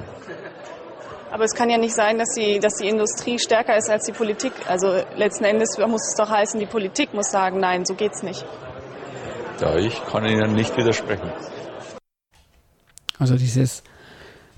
[1.32, 4.12] Aber es kann ja nicht sein, dass die, dass die Industrie stärker ist als die
[4.12, 4.52] Politik.
[4.68, 8.44] Also letzten Endes muss es doch heißen, die Politik muss sagen, nein, so geht's nicht.
[9.62, 11.30] Ja, ich kann Ihnen nicht widersprechen.
[13.20, 13.84] Also dieses,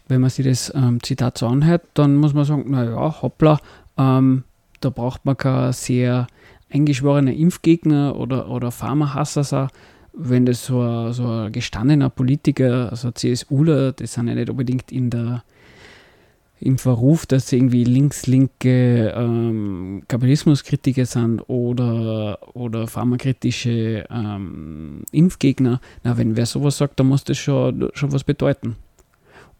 [0.07, 3.59] wenn man sich das ähm, Zitat so anhört, dann muss man sagen, naja, hoppla,
[3.97, 4.43] ähm,
[4.79, 6.27] da braucht man kein sehr
[6.71, 9.67] eingeschworener Impfgegner oder, oder Pharmahasser sein.
[10.13, 14.91] Wenn das so ein, so ein gestandener Politiker, also CSUler, das sind ja nicht unbedingt
[14.91, 15.43] in der,
[16.61, 25.81] im Verruf, dass sie irgendwie links-linke ähm, Kapitalismuskritiker sind oder, oder pharmakritische ähm, Impfgegner.
[26.03, 28.77] Na, wenn wer sowas sagt, dann muss das schon, schon was bedeuten.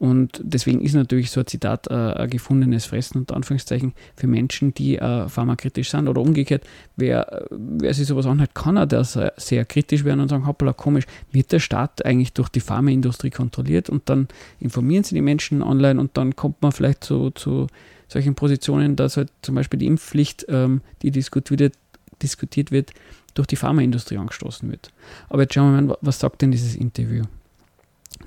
[0.02, 4.74] Und deswegen ist natürlich so ein Zitat äh, ein gefundenes Fressen unter Anführungszeichen für Menschen,
[4.74, 6.08] die äh, pharmakritisch sind.
[6.08, 6.64] Oder umgekehrt,
[6.96, 10.74] wer, wer sich sowas anhört, kann er da sehr, sehr kritisch werden und sagen, hoppala,
[10.74, 13.92] komisch, wird der Staat eigentlich durch die Pharmaindustrie kontrolliert?
[13.92, 14.28] Und dann
[14.60, 17.68] informieren sie die Menschen online und dann kommt man vielleicht zu, zu
[18.08, 21.76] solchen Positionen, dass halt zum Beispiel die Impfpflicht, ähm, die diskutiert,
[22.24, 22.90] diskutiert wird,
[23.36, 24.92] durch die Pharmaindustrie angestoßen wird.
[25.30, 27.26] Aber jetzt schauen wir mal, was sagt denn dieses Interview?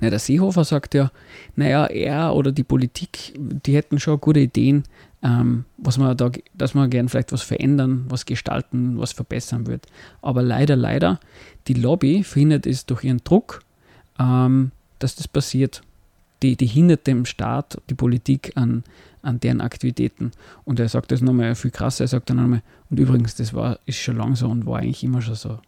[0.01, 1.11] Ja, der Seehofer sagt ja,
[1.55, 4.83] naja, er oder die Politik, die hätten schon gute Ideen,
[5.23, 9.87] ähm, was man da, dass man gern vielleicht was verändern, was gestalten, was verbessern wird.
[10.21, 11.19] Aber leider, leider,
[11.67, 13.61] die Lobby verhindert es durch ihren Druck,
[14.19, 15.81] ähm, dass das passiert.
[16.43, 18.83] Die, die hindert dem Staat, die Politik an,
[19.21, 20.31] an deren Aktivitäten.
[20.65, 23.79] Und er sagt das nochmal viel krasser, er sagt dann nochmal, und übrigens, das war,
[23.85, 25.59] ist schon lang so und war eigentlich immer schon so.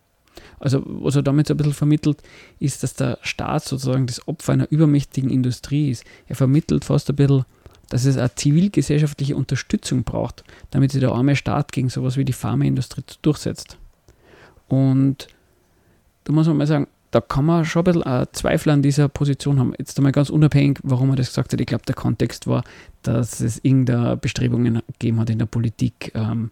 [0.59, 2.21] Also was er damit so ein bisschen vermittelt,
[2.59, 6.03] ist, dass der Staat sozusagen das Opfer einer übermächtigen Industrie ist.
[6.27, 7.45] Er vermittelt fast ein bisschen,
[7.89, 12.33] dass es eine zivilgesellschaftliche Unterstützung braucht, damit sich der arme Staat gegen sowas wie die
[12.33, 13.77] Pharmaindustrie durchsetzt.
[14.67, 15.27] Und
[16.25, 19.07] da muss man mal sagen, da kann man schon ein bisschen äh, Zweifel an dieser
[19.07, 19.73] Position haben.
[19.79, 21.61] Jetzt einmal ganz unabhängig, warum er das gesagt hat.
[21.61, 22.63] Ich glaube, der Kontext war,
[23.01, 26.49] dass es irgendeine Bestrebungen gegeben hat in der Politik, ähm,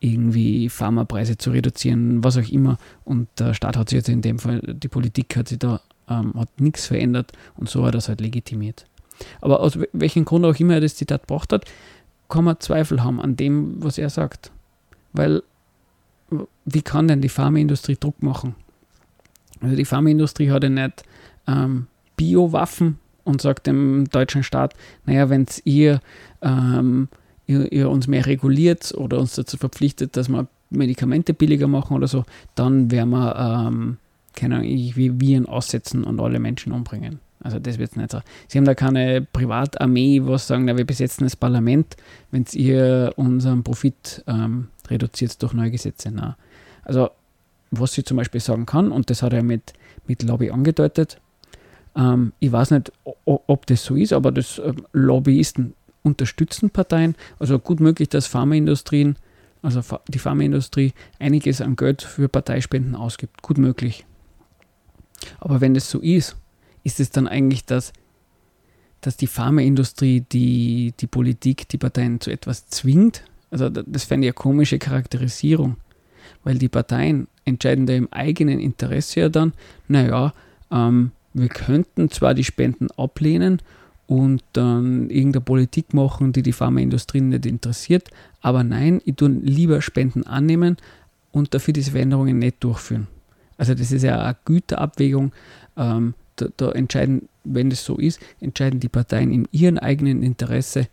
[0.00, 2.78] irgendwie Pharmapreise zu reduzieren, was auch immer.
[3.04, 6.34] Und der Staat hat sich jetzt in dem Fall, die Politik hat sich da ähm,
[6.36, 8.86] hat nichts verändert und so hat er es halt legitimiert.
[9.40, 11.64] Aber aus welchem Grund auch immer er das Zitat gebracht hat,
[12.28, 14.52] kann man Zweifel haben an dem, was er sagt.
[15.12, 15.42] Weil,
[16.64, 18.54] wie kann denn die Pharmaindustrie Druck machen?
[19.60, 21.02] Also die Pharmaindustrie hat ja nicht
[21.46, 26.00] ähm, Biowaffen und sagt dem deutschen Staat, naja, wenn ihr,
[26.42, 27.08] ähm,
[27.48, 32.06] ihr, ihr, uns mehr reguliert oder uns dazu verpflichtet, dass wir Medikamente billiger machen oder
[32.06, 33.96] so, dann werden wir, ähm,
[34.36, 37.18] keine Ahnung, wie Viren aussetzen und alle Menschen umbringen.
[37.40, 38.20] Also das wird es nicht so.
[38.48, 41.96] Sie haben da keine Privatarmee, was sagen, na, wir besetzen das Parlament,
[42.30, 46.10] wenn ihr unseren Profit ähm, reduziert durch neue Gesetze.
[46.12, 46.36] Na.
[46.84, 47.10] Also
[47.70, 49.72] was sie zum Beispiel sagen kann, und das hat er mit,
[50.06, 51.20] mit Lobby angedeutet,
[51.96, 52.92] ähm, ich weiß nicht,
[53.24, 55.74] ob das so ist, aber das ähm, Lobbyisten
[56.08, 57.14] unterstützen Parteien.
[57.38, 59.16] Also gut möglich, dass Pharmaindustrien,
[59.62, 63.42] also die Pharmaindustrie einiges an Geld für Parteispenden ausgibt.
[63.42, 64.04] Gut möglich.
[65.40, 66.36] Aber wenn das so ist,
[66.84, 67.92] ist es dann eigentlich das,
[69.00, 73.24] dass die Pharmaindustrie die, die Politik, die Parteien zu etwas zwingt?
[73.50, 75.76] Also das fände ich eine komische Charakterisierung,
[76.44, 79.52] weil die Parteien entscheiden da im eigenen Interesse ja dann,
[79.86, 80.34] naja,
[80.70, 83.62] ähm, wir könnten zwar die Spenden ablehnen
[84.08, 88.08] und dann irgendeine Politik machen, die die Pharmaindustrie nicht interessiert,
[88.40, 90.78] aber nein, ich tue lieber Spenden annehmen
[91.30, 93.06] und dafür diese Veränderungen nicht durchführen.
[93.58, 95.32] Also das ist ja eine Güterabwägung.
[95.76, 100.88] Ähm, da, da, entscheiden, wenn das so ist, entscheiden die Parteien in ihrem eigenen Interesse,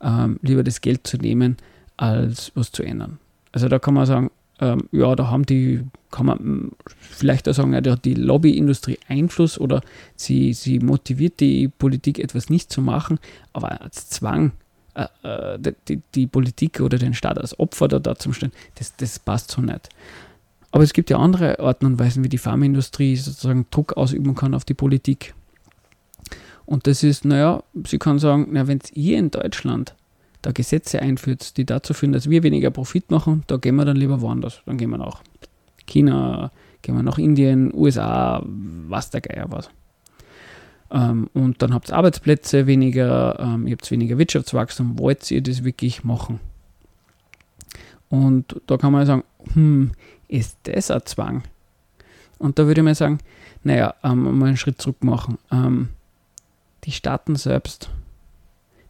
[0.00, 1.56] ähm, lieber das Geld zu nehmen,
[1.96, 3.18] als was zu ändern.
[3.50, 4.30] Also da kann man sagen,
[4.60, 8.14] ähm, ja, da haben die, kann man hm, vielleicht auch sagen, ja, da hat die
[8.14, 9.80] Lobbyindustrie Einfluss oder
[10.16, 13.18] sie, sie motiviert die Politik etwas nicht zu machen,
[13.52, 14.52] aber als Zwang
[14.94, 18.94] äh, äh die, die, Politik oder den Staat als Opfer da, da zum stellen, das,
[18.96, 19.88] das passt so nicht.
[20.72, 24.54] Aber es gibt ja andere Arten und Weisen, wie die Pharmaindustrie sozusagen Druck ausüben kann
[24.54, 25.34] auf die Politik.
[26.64, 29.94] Und das ist, naja, sie kann sagen, na, wenn ihr in Deutschland
[30.42, 33.96] da Gesetze einführt, die dazu führen, dass wir weniger Profit machen, da gehen wir dann
[33.96, 34.62] lieber woanders.
[34.66, 35.22] Dann gehen wir nach
[35.86, 36.50] China,
[36.82, 39.70] gehen wir nach Indien, USA, was der Geier was.
[40.90, 45.62] Ähm, und dann habt ihr Arbeitsplätze weniger, ähm, ihr habt weniger Wirtschaftswachstum, wollt ihr das
[45.64, 46.40] wirklich machen?
[48.08, 49.92] Und da kann man sagen, hm,
[50.26, 51.42] ist das ein Zwang?
[52.38, 53.18] Und da würde ich mal sagen,
[53.62, 55.38] naja, ähm, mal einen Schritt zurück machen.
[55.52, 55.90] Ähm,
[56.84, 57.90] die Staaten selbst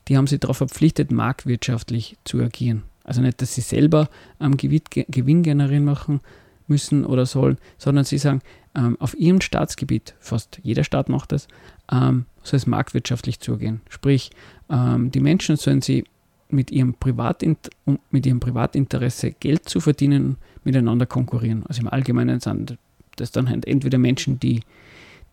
[0.08, 2.82] die haben sich darauf verpflichtet, marktwirtschaftlich zu agieren.
[3.04, 4.08] Also nicht, dass sie selber
[4.40, 6.20] ähm, Gewinn generieren machen
[6.66, 8.40] müssen oder sollen, sondern sie sagen,
[8.74, 11.48] ähm, auf ihrem Staatsgebiet, fast jeder Staat macht das,
[11.90, 13.80] ähm, soll es marktwirtschaftlich zugehen.
[13.88, 14.30] Sprich,
[14.70, 16.04] ähm, die Menschen sollen sie
[16.48, 17.70] mit ihrem, Privatint
[18.10, 21.64] mit ihrem Privatinteresse Geld zu verdienen, miteinander konkurrieren.
[21.66, 22.76] Also im Allgemeinen sind
[23.16, 24.62] das dann halt entweder Menschen, die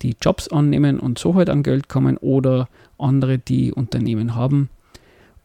[0.01, 4.69] die Jobs annehmen und so halt an Geld kommen oder andere, die Unternehmen haben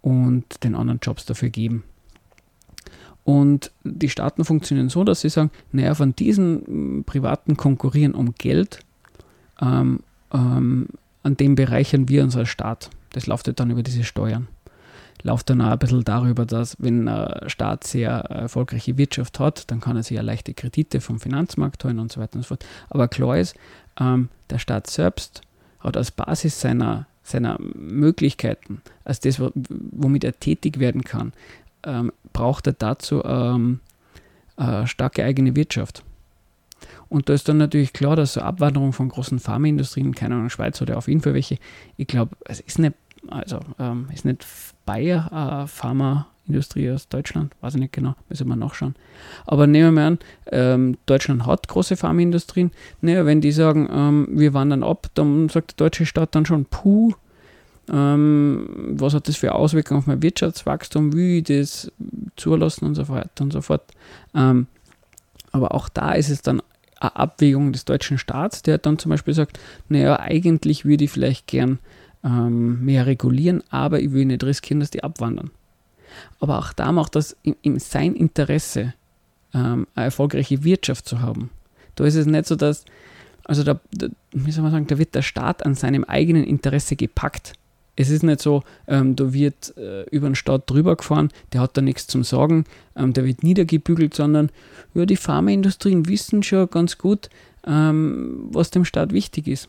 [0.01, 1.85] und den anderen Jobs dafür geben.
[3.25, 8.35] Und die Staaten funktionieren so, dass sie sagen, naja, von diesen mm, privaten Konkurrieren um
[8.35, 8.81] Geld,
[9.61, 10.01] ähm,
[10.33, 10.89] ähm,
[11.23, 12.91] an dem bereichern wir unser Staat.
[13.11, 14.49] Das läuft dann über diese Steuern.
[15.23, 19.81] Läuft dann auch ein bisschen darüber, dass wenn ein Staat sehr erfolgreiche Wirtschaft hat, dann
[19.81, 22.67] kann er sich ja leichte Kredite vom Finanzmarkt holen und so weiter und so fort.
[22.91, 23.55] Aber klar ist,
[23.99, 25.43] ähm, der Staat selbst
[25.81, 31.33] hat als Basis seiner, seiner Möglichkeiten, als das, womit er tätig werden kann,
[31.85, 33.81] ähm, braucht er dazu ähm,
[34.57, 36.05] eine starke eigene Wirtschaft.
[37.09, 40.81] Und da ist dann natürlich klar, dass so Abwanderung von großen Pharmaindustrien, keine Ahnung, Schweiz
[40.81, 41.59] oder auf jeden Fall welche,
[41.97, 42.95] ich glaube, es ist nicht,
[43.29, 44.47] also ähm, ist nicht
[44.87, 48.95] Bayer äh, Pharma Industrie aus Deutschland, weiß ich nicht genau, müssen wir nachschauen.
[49.47, 50.19] Aber nehmen wir an,
[50.51, 52.73] ähm, Deutschland hat große Pharmaindustrien.
[53.01, 56.65] Naja, wenn die sagen, ähm, wir wandern ab, dann sagt der deutsche Staat dann schon,
[56.65, 57.13] puh,
[57.91, 61.93] ähm, was hat das für Auswirkungen auf mein Wirtschaftswachstum, wie ich das
[62.37, 63.83] zulassen und so weiter und so fort.
[64.35, 64.67] Ähm,
[65.53, 66.63] aber auch da ist es dann
[66.99, 71.47] eine Abwägung des deutschen Staats, der dann zum Beispiel sagt, naja, eigentlich würde ich vielleicht
[71.47, 71.79] gern
[72.25, 75.51] ähm, mehr regulieren, aber ich will nicht riskieren, dass die abwandern.
[76.41, 78.95] Aber auch da macht das in, in sein Interesse,
[79.55, 81.51] ähm, eine erfolgreiche Wirtschaft zu haben.
[81.95, 82.85] Da ist es nicht so, dass,
[83.45, 86.97] also da, da, wie soll man sagen, da wird der Staat an seinem eigenen Interesse
[86.97, 87.55] gepackt.
[87.95, 91.77] Es ist nicht so, ähm, da wird äh, über den Staat drüber gefahren, der hat
[91.77, 92.65] da nichts zum Sagen,
[92.97, 94.51] ähm, der wird niedergebügelt, sondern
[94.95, 97.29] ja, die Pharmaindustrien wissen schon ganz gut,
[97.67, 99.69] ähm, was dem Staat wichtig ist.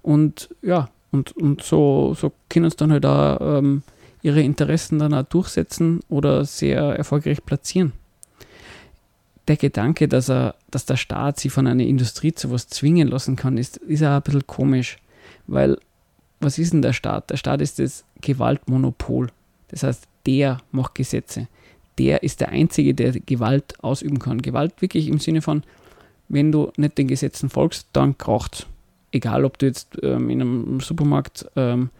[0.00, 3.82] Und ja, und, und so, so können es dann halt auch ähm,
[4.26, 7.92] ihre Interessen dann auch durchsetzen oder sehr erfolgreich platzieren.
[9.46, 13.36] Der Gedanke, dass, er, dass der Staat sich von einer Industrie zu was zwingen lassen
[13.36, 14.98] kann, ist, ist auch ein bisschen komisch,
[15.46, 15.78] weil
[16.40, 17.30] was ist denn der Staat?
[17.30, 19.28] Der Staat ist das Gewaltmonopol.
[19.68, 21.46] Das heißt, der macht Gesetze.
[21.98, 24.42] Der ist der Einzige, der Gewalt ausüben kann.
[24.42, 25.62] Gewalt wirklich im Sinne von,
[26.28, 28.66] wenn du nicht den Gesetzen folgst, dann kracht
[29.12, 31.90] Egal, ob du jetzt ähm, in einem Supermarkt ähm,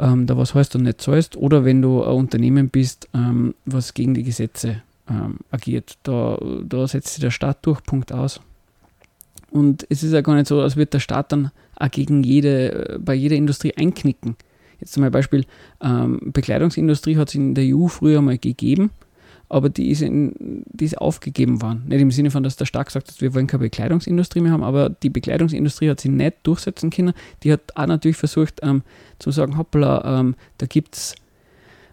[0.00, 3.94] ähm, da was heißt und nicht zahlst, oder wenn du ein Unternehmen bist, ähm, was
[3.94, 5.98] gegen die Gesetze ähm, agiert.
[6.02, 8.40] Da, da setzt sich der Staat durch, Punkt aus.
[9.50, 12.94] Und es ist ja gar nicht so, als würde der Staat dann auch gegen jede,
[12.94, 14.36] äh, bei jeder Industrie einknicken.
[14.80, 15.44] Jetzt zum Beispiel,
[15.82, 18.90] ähm, Bekleidungsindustrie hat es in der EU früher mal gegeben,
[19.50, 21.82] aber die ist, in, die ist aufgegeben worden.
[21.88, 24.62] Nicht im Sinne von, dass der Staat gesagt hat, wir wollen keine Bekleidungsindustrie mehr haben,
[24.62, 27.12] aber die Bekleidungsindustrie hat sich nicht durchsetzen können.
[27.42, 28.82] Die hat auch natürlich versucht ähm,
[29.18, 31.14] zu sagen, hoppla, ähm, da gibt es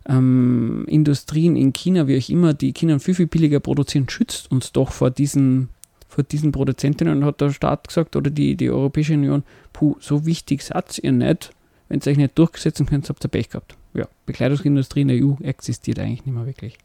[0.08, 4.72] ähm, Industrien in China, wie auch immer, die China viel, viel billiger produzieren, schützt uns
[4.72, 5.70] doch vor diesen
[6.10, 9.43] vor diesen Produzentinnen und hat der Staat gesagt oder die, die Europäische Union,
[9.74, 11.52] puh, so wichtig seid ihr nicht,
[11.89, 13.77] wenn ihr euch nicht durchsetzen könnt, habt ihr Pech gehabt.
[13.93, 16.78] Ja, Bekleidungsindustrie in der EU existiert eigentlich nicht mehr wirklich.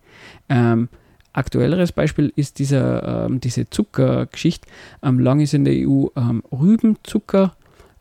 [0.48, 0.88] Ähm,
[1.32, 4.68] aktuelleres Beispiel ist dieser, ähm, diese Zuckergeschichte.
[5.02, 7.54] Ähm, lang ist in der EU ähm, Rübenzucker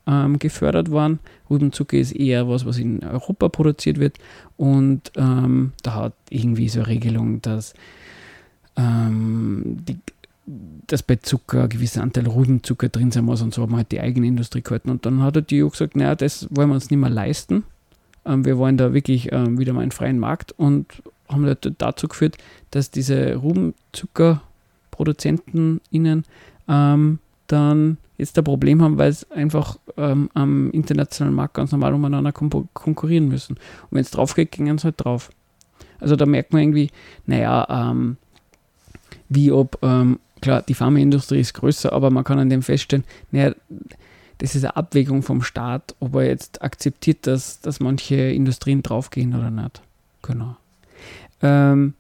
[0.08, 1.20] ähm, gefördert worden.
[1.50, 4.18] Rübenzucker ist eher was, was in Europa produziert wird.
[4.58, 7.74] Und ähm, da hat irgendwie so eine Regelung, dass
[8.78, 9.98] ähm, die
[10.88, 13.92] dass bei Zucker ein gewisser Anteil Rübenzucker drin sein muss und so haben wir halt
[13.92, 14.90] die eigene Industrie gehalten.
[14.90, 17.64] Und dann hat die EU gesagt, naja, das wollen wir uns nicht mehr leisten.
[18.26, 22.38] Ähm, wir wollen da wirklich ähm, wieder mal einen freien Markt und haben dazu geführt,
[22.72, 26.24] dass diese RubenzuckerproduzentInnen
[26.68, 31.94] ähm, dann jetzt ein Problem haben, weil sie einfach ähm, am internationalen Markt ganz normal
[31.94, 33.56] umeinander konkurrieren müssen.
[33.56, 35.32] Und wenn es drauf geht, gingen sie halt drauf.
[36.00, 36.90] Also da merkt man irgendwie,
[37.26, 38.16] naja, ähm,
[39.30, 43.54] wie ob ähm, Klar, die Pharmaindustrie ist größer, aber man kann an dem feststellen, naja,
[44.42, 49.36] das ist eine Abwägung vom Staat, ob er jetzt akzeptiert, dass, dass manche Industrien draufgehen
[49.36, 49.84] oder nicht.
[50.24, 50.58] Genau.
[51.44, 51.94] Ähm,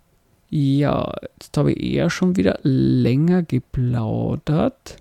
[0.49, 4.97] ja, jetzt habe ich eher schon wieder länger geplaudert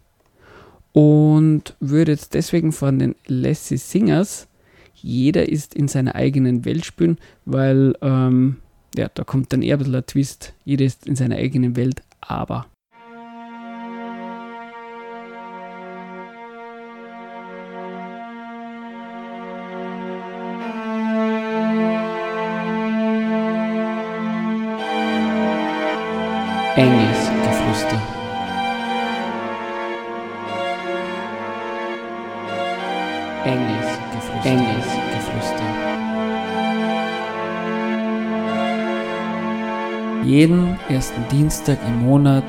[0.93, 4.47] und würde jetzt deswegen von den Lassie Singers
[4.97, 8.57] jeder ist in seiner eigenen Welt spielen, weil ähm,
[8.95, 10.53] ja, da kommt dann eher ein bisschen ein Twist.
[10.67, 12.67] Jeder ist in seiner eigenen Welt, aber
[40.31, 42.45] Jeden ersten Dienstag im Monat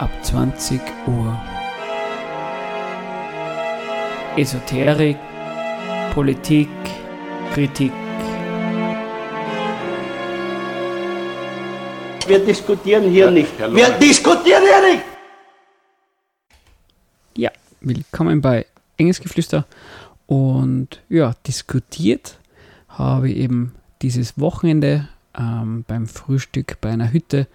[0.00, 1.38] ab 20 Uhr.
[4.34, 5.18] Esoterik,
[6.14, 6.70] Politik,
[7.52, 7.92] Kritik
[12.26, 13.58] wir diskutieren hier ja, nicht.
[13.58, 15.04] Wir diskutieren hier nicht!
[17.36, 17.50] Ja,
[17.82, 18.64] willkommen bei
[18.96, 19.66] Engelsgeflüster.
[20.26, 22.38] Und ja, diskutiert
[22.88, 25.08] habe ich eben dieses Wochenende
[25.38, 27.46] ähm, beim Frühstück bei einer Hütte,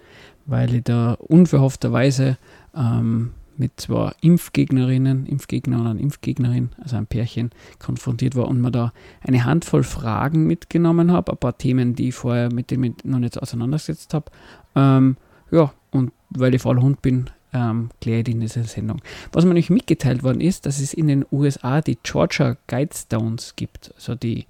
[0.46, 2.38] weil ich da unverhoffterweise
[2.74, 8.92] ähm, mit zwei Impfgegnerinnen, Impfgegner und Impfgegnerin, also ein Pärchen, konfrontiert war und mir da
[9.20, 13.40] eine Handvoll Fragen mitgenommen habe, ein paar Themen, die ich vorher mit denen noch nicht
[13.40, 14.26] auseinandergesetzt habe.
[14.74, 15.16] Ähm,
[15.50, 19.00] ja, und weil ich voller Hund bin, ähm, kläre ich in dieser Sendung.
[19.32, 23.94] Was mir nämlich mitgeteilt worden ist, dass es in den USA die Georgia Guidestones gibt.
[23.94, 24.46] Also die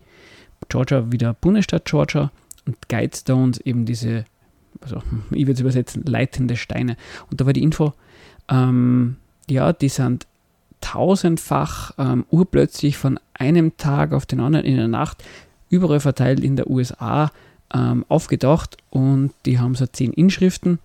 [0.71, 2.31] Georgia wieder Bundesstaat Georgia
[2.67, 4.25] und Guidestones eben diese,
[4.81, 6.97] also ich würde es übersetzen, leitende Steine.
[7.31, 7.93] Und da war die Info,
[8.49, 9.17] ähm,
[9.49, 10.27] ja, die sind
[10.81, 15.25] tausendfach ähm, urplötzlich von einem Tag auf den anderen in der Nacht
[15.71, 17.31] überall verteilt in der USA
[17.73, 20.79] ähm, aufgedacht und die haben so zehn Inschriften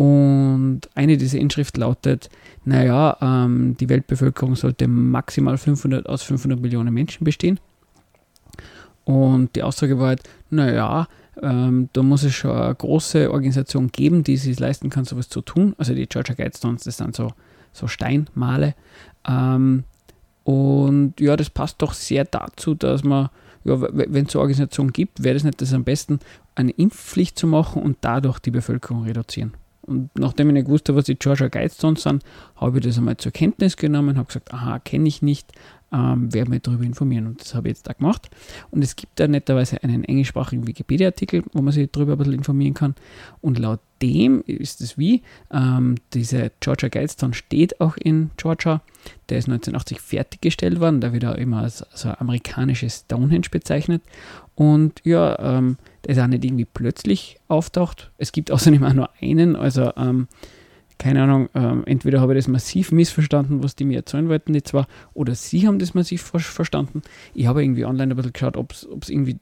[0.00, 2.30] und eine dieser Inschriften lautet,
[2.64, 7.60] naja, ähm, die Weltbevölkerung sollte maximal 500 aus 500 Millionen Menschen bestehen.
[9.04, 11.08] Und die Aussage war halt, naja,
[11.42, 15.40] ähm, da muss es schon eine große Organisation geben, die sich leisten kann, sowas zu
[15.40, 15.74] tun.
[15.78, 17.32] Also die Georgia Guidestones, das sind so,
[17.72, 18.74] so Steinmale.
[19.26, 19.84] Ähm,
[20.44, 23.30] und ja, das passt doch sehr dazu, dass man
[23.64, 26.18] ja, wenn es eine Organisation gibt, wäre das nicht das am besten,
[26.54, 29.52] eine Impfpflicht zu machen und dadurch die Bevölkerung reduzieren.
[29.82, 32.22] Und nachdem ich nicht wusste, was die Georgia Guidestones sind,
[32.56, 35.52] habe ich das einmal zur Kenntnis genommen, habe gesagt, aha, kenne ich nicht,
[35.92, 37.26] ähm, werde mich darüber informieren.
[37.26, 38.30] Und das habe ich jetzt da gemacht.
[38.70, 42.74] Und es gibt da netterweise einen englischsprachigen Wikipedia-Artikel, wo man sich darüber ein bisschen informieren
[42.74, 42.94] kann.
[43.40, 45.22] Und laut dem ist es wie,
[45.52, 48.82] ähm, diese Georgia Guidestone steht auch in Georgia.
[49.28, 54.02] Der ist 1980 fertiggestellt worden, da wird er immer als, als amerikanisches Stonehenge bezeichnet.
[54.54, 58.10] Und ja, ähm, der ist auch nicht irgendwie plötzlich auftaucht.
[58.18, 60.28] Es gibt außerdem auch nur einen, also ähm,
[61.00, 64.62] keine Ahnung, ähm, entweder habe ich das massiv missverstanden, was die mir erzählen wollten, die
[64.62, 67.00] zwar, oder sie haben das massiv verstanden.
[67.32, 69.38] Ich habe irgendwie online ein bisschen geschaut, ob es irgendwie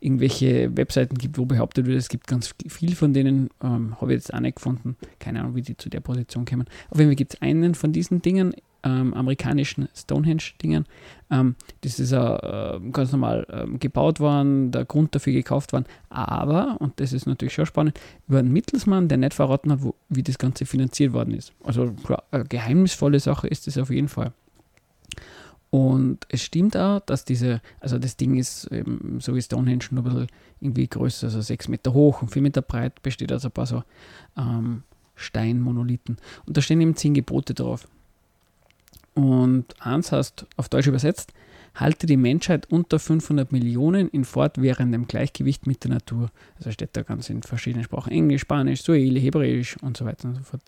[0.00, 4.18] irgendwelche Webseiten gibt, wo behauptet wird, es gibt ganz viel von denen, ähm, habe ich
[4.18, 4.96] jetzt auch nicht gefunden.
[5.20, 6.66] Keine Ahnung, wie die zu der Position kommen.
[6.90, 8.52] Auf jeden Fall gibt es einen von diesen Dingen,
[8.88, 10.86] ähm, amerikanischen Stonehenge-Dingen.
[11.30, 15.84] Ähm, das ist äh, ganz normal ähm, gebaut worden, der Grund dafür gekauft worden.
[16.08, 19.94] Aber, und das ist natürlich schon spannend, über einen Mittelsmann, der nicht verraten hat, wo,
[20.08, 21.52] wie das Ganze finanziert worden ist.
[21.64, 24.32] Also klar, eine geheimnisvolle Sache ist es auf jeden Fall.
[25.70, 30.02] Und es stimmt auch, dass diese, also das Ding ist eben, so wie Stonehenge nur
[30.02, 30.26] ein bisschen
[30.60, 33.82] irgendwie größer, also sechs Meter hoch und vier Meter breit, besteht also ein paar so
[34.38, 34.82] ähm,
[35.14, 36.16] Steinmonolithen.
[36.46, 37.86] Und da stehen eben zehn Gebote drauf.
[39.18, 41.32] Und eins heißt auf Deutsch übersetzt,
[41.74, 46.30] halte die Menschheit unter 500 Millionen in fortwährendem Gleichgewicht mit der Natur.
[46.56, 50.36] Also steht da ganz in verschiedenen Sprachen, Englisch, Spanisch, Suaheli, Hebräisch und so weiter und
[50.36, 50.62] so fort.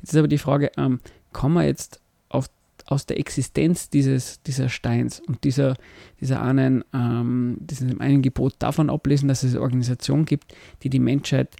[0.00, 0.98] Jetzt ist aber die Frage, ähm,
[1.32, 2.50] kann man jetzt auf,
[2.86, 5.76] aus der Existenz dieses, dieser Steins und dieser,
[6.20, 10.98] dieser einen, ähm, diesem einen Gebot davon ablesen, dass es eine Organisation gibt, die die
[10.98, 11.54] Menschheit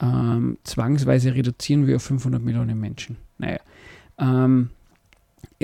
[0.00, 3.16] ähm, zwangsweise reduzieren will auf 500 Millionen Menschen?
[3.38, 3.60] Naja,
[4.18, 4.70] ähm,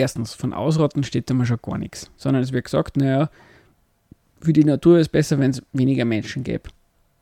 [0.01, 3.31] erstens, von Ausrotten steht da mal schon gar nichts, sondern es wird gesagt, naja,
[4.41, 6.71] für die Natur ist es besser, wenn es weniger Menschen gäbe.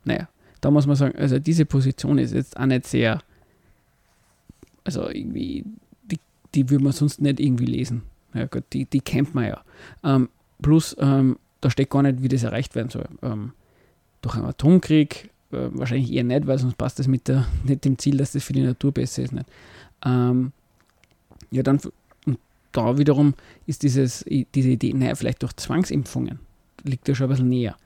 [0.04, 0.28] Naja,
[0.60, 3.20] da muss man sagen, also diese Position ist jetzt auch nicht sehr,
[4.84, 5.64] also irgendwie,
[6.04, 6.18] die,
[6.54, 8.02] die würde man sonst nicht irgendwie lesen.
[8.34, 9.64] Ja gut, die, die kennt man ja.
[10.04, 10.28] Ähm,
[10.62, 13.08] plus, ähm, da steht gar nicht, wie das erreicht werden soll.
[13.22, 13.52] Ähm,
[14.22, 17.98] durch einen Atomkrieg äh, wahrscheinlich eher nicht, weil sonst passt das mit der, nicht dem
[17.98, 19.32] Ziel, dass das für die Natur besser ist.
[19.32, 19.46] Nicht.
[20.04, 20.52] Ähm,
[21.50, 21.80] ja, dann
[22.72, 23.34] da wiederum
[23.66, 26.38] ist dieses, diese Idee, naja, vielleicht durch Zwangsimpfungen,
[26.84, 27.76] liegt ja schon ein bisschen näher.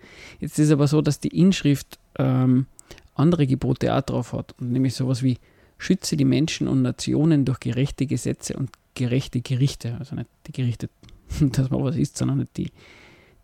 [0.41, 2.67] Jetzt ist es aber so, dass die Inschrift ähm,
[3.15, 5.39] andere Gebote auch drauf hat, nämlich sowas wie
[5.79, 10.89] schütze die Menschen und Nationen durch gerechte Gesetze und gerechte Gerichte, also nicht die Gerichte,
[11.41, 12.71] dass man was ist, sondern nicht die,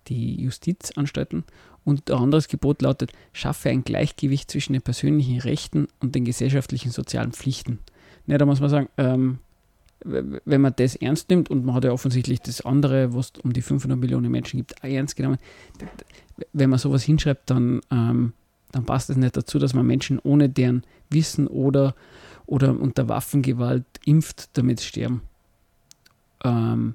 [0.09, 1.45] die Justizanstalten.
[1.85, 6.91] Und ein anderes Gebot lautet, schaffe ein Gleichgewicht zwischen den persönlichen Rechten und den gesellschaftlichen
[6.91, 7.79] sozialen Pflichten.
[8.27, 9.39] Ja, da muss man sagen, ähm,
[10.05, 13.63] wenn man das ernst nimmt und man hat ja offensichtlich das andere, was um die
[13.63, 15.39] 500 Millionen Menschen gibt, auch ernst genommen,
[16.53, 18.33] wenn man sowas hinschreibt, dann, ähm,
[18.71, 21.95] dann passt es nicht dazu, dass man Menschen ohne deren Wissen oder,
[22.47, 25.23] oder unter Waffengewalt impft, damit sterben.
[26.45, 26.95] Ähm,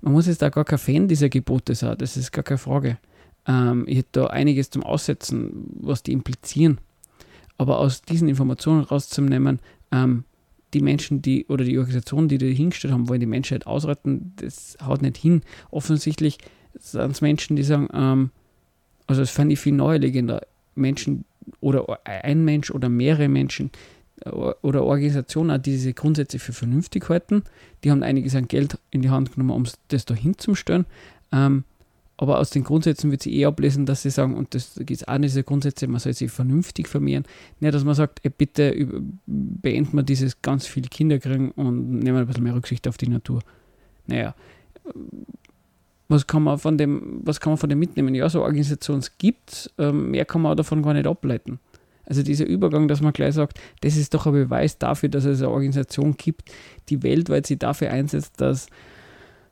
[0.00, 2.98] man muss jetzt da gar kein Fan dieser Gebote sein, das ist gar keine Frage.
[3.46, 6.78] Ähm, ich hätte da einiges zum Aussetzen, was die implizieren.
[7.58, 9.60] Aber aus diesen Informationen rauszunehmen,
[9.92, 10.24] ähm,
[10.74, 14.76] die Menschen, die oder die Organisationen, die da hingestellt haben, wollen die Menschheit ausretten, das
[14.84, 15.42] haut nicht hin.
[15.70, 16.38] Offensichtlich
[16.78, 18.30] sind es Menschen, die sagen, ähm,
[19.06, 20.42] also das fand ich viel naheliegender,
[20.74, 21.24] Menschen
[21.60, 23.70] oder ein Mensch oder mehrere Menschen
[24.24, 27.42] äh, oder Organisationen, die diese Grundsätze für vernünftig halten,
[27.84, 30.86] die haben einiges an Geld in die Hand genommen, um das da hinzustellen.
[31.32, 31.64] Ähm,
[32.22, 35.08] aber aus den Grundsätzen wird sie eh ablesen, dass sie sagen, und das gibt es
[35.08, 37.24] auch diese Grundsätze, man soll sie vernünftig vermehren.
[37.58, 38.76] Nicht, dass man sagt, ey, bitte
[39.26, 43.08] beenden wir dieses ganz viele Kinder kriegen und nehmen ein bisschen mehr Rücksicht auf die
[43.08, 43.40] Natur.
[44.06, 44.36] Naja,
[46.06, 48.14] was kann man von dem, was kann man von dem mitnehmen?
[48.14, 51.58] Ja, so Organisationen gibt ähm, mehr kann man davon gar nicht ableiten.
[52.06, 55.40] Also dieser Übergang, dass man gleich sagt, das ist doch ein Beweis dafür, dass es
[55.40, 56.52] eine Organisation gibt,
[56.88, 58.68] die weltweit sich dafür einsetzt, dass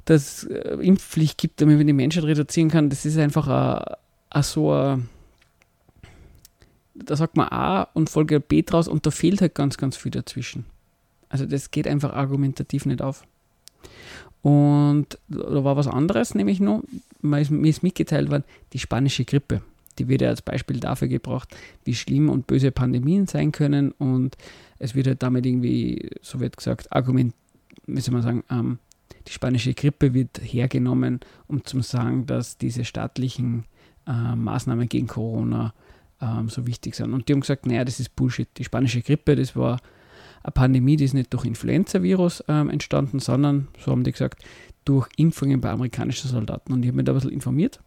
[0.05, 3.98] dass äh, Impfpflicht gibt, damit man die Menschheit reduzieren kann, das ist einfach a,
[4.30, 5.09] a so ein,
[6.94, 10.11] da sagt man A und Folge B draus und da fehlt halt ganz, ganz viel
[10.11, 10.64] dazwischen.
[11.28, 13.24] Also das geht einfach argumentativ nicht auf.
[14.42, 16.82] Und da war was anderes, nämlich nur,
[17.20, 19.62] mir ist, mir ist mitgeteilt worden, die spanische Grippe.
[19.98, 23.92] Die wird ja als Beispiel dafür gebracht, wie schlimm und böse Pandemien sein können.
[23.92, 24.36] Und
[24.78, 27.34] es wird halt damit irgendwie, so wird gesagt, argument,
[27.86, 28.78] wie soll man sagen, ähm,
[29.26, 33.64] die spanische Grippe wird hergenommen, um zu sagen, dass diese staatlichen
[34.06, 35.74] äh, Maßnahmen gegen Corona
[36.20, 37.12] ähm, so wichtig sind.
[37.12, 38.48] Und die haben gesagt, naja, das ist Bullshit.
[38.56, 39.80] Die spanische Grippe, das war
[40.42, 44.42] eine Pandemie, die ist nicht durch Influenza-Virus ähm, entstanden, sondern, so haben die gesagt,
[44.84, 46.72] durch Impfungen bei amerikanischen Soldaten.
[46.72, 47.80] Und ich habe mich da ein bisschen informiert.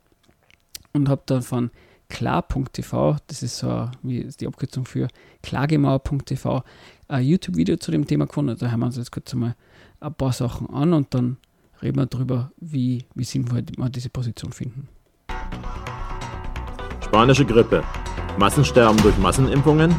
[0.94, 1.72] und habe dann von
[2.10, 5.08] klar.tv, das ist so ist die Abkürzung für
[5.42, 6.64] klagemauer.tv,
[7.08, 8.56] ein YouTube-Video zu dem Thema gefunden.
[8.58, 9.56] Da hören wir uns jetzt kurz einmal
[10.04, 11.38] ein paar Sachen an und dann
[11.82, 14.90] reden wir darüber, wie, wie sinnvoll wir diese Position finden.
[17.04, 17.84] Spanische Grippe.
[18.38, 19.96] Massensterben durch Massenimpfungen?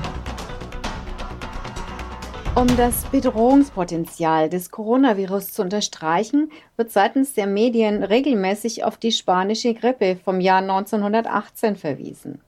[2.56, 9.74] Um das Bedrohungspotenzial des Coronavirus zu unterstreichen, wird seitens der Medien regelmäßig auf die spanische
[9.74, 12.40] Grippe vom Jahr 1918 verwiesen.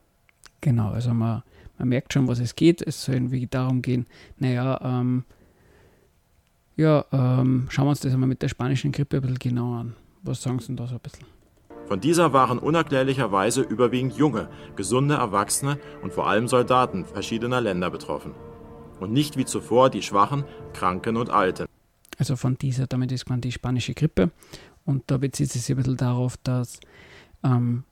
[0.60, 1.42] Genau, also man,
[1.78, 2.82] man merkt schon, was es geht.
[2.82, 4.06] Es soll irgendwie darum gehen,
[4.38, 5.24] naja, ähm,
[6.76, 9.94] ja, ähm, schauen wir uns das einmal mit der spanischen Grippe ein bisschen genauer an.
[10.22, 11.26] Was sagen Sie denn da so ein bisschen?
[11.86, 18.32] Von dieser waren unerklärlicherweise überwiegend junge, gesunde Erwachsene und vor allem Soldaten verschiedener Länder betroffen.
[19.00, 21.66] Und nicht wie zuvor die Schwachen, Kranken und Alten.
[22.18, 24.30] Also von dieser, damit ist man die spanische Grippe.
[24.84, 26.80] Und da bezieht es sich ein bisschen darauf, dass
[27.42, 27.84] ähm,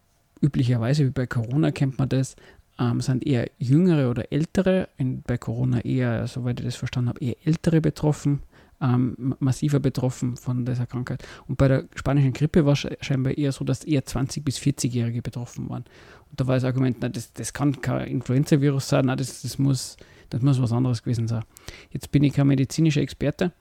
[0.43, 2.37] üblicherweise, wie bei Corona kennt man das,
[2.79, 7.25] ähm, sind eher jüngere oder ältere, in, bei Corona eher, soweit ich das verstanden habe,
[7.25, 8.43] eher ältere betroffen
[8.85, 11.27] ähm, massiver betroffen von dieser Krankheit.
[11.49, 15.23] Und bei der spanischen Grippe war es scheinbar eher so, dass eher 20- bis 40-Jährige
[15.23, 15.85] betroffen waren.
[16.31, 19.59] Und da war das Argument, na, das, das kann kein Influenza-Virus sein, na, das, das,
[19.59, 19.97] muss,
[20.31, 21.45] das muss was anderes gewesen sein.
[21.91, 23.53] Jetzt bin ich kein medizinischer Experte,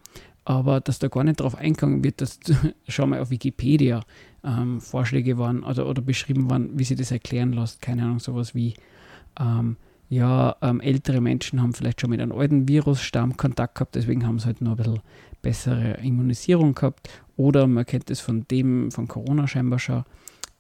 [0.44, 2.40] aber dass da gar nicht darauf eingegangen wird, dass
[2.88, 4.02] schon mal auf Wikipedia
[4.44, 7.82] ähm, Vorschläge waren oder, oder beschrieben waren, wie sie das erklären lässt.
[7.82, 8.74] Keine Ahnung, sowas wie
[9.40, 9.78] ähm,
[10.10, 14.40] ja, ähm, ältere Menschen haben vielleicht schon mit einem alten Virusstamm Kontakt gehabt, deswegen haben
[14.40, 15.02] sie halt nur ein bisschen
[15.42, 17.10] bessere Immunisierung gehabt.
[17.36, 20.04] Oder man kennt es von dem, von Corona scheinbar schon.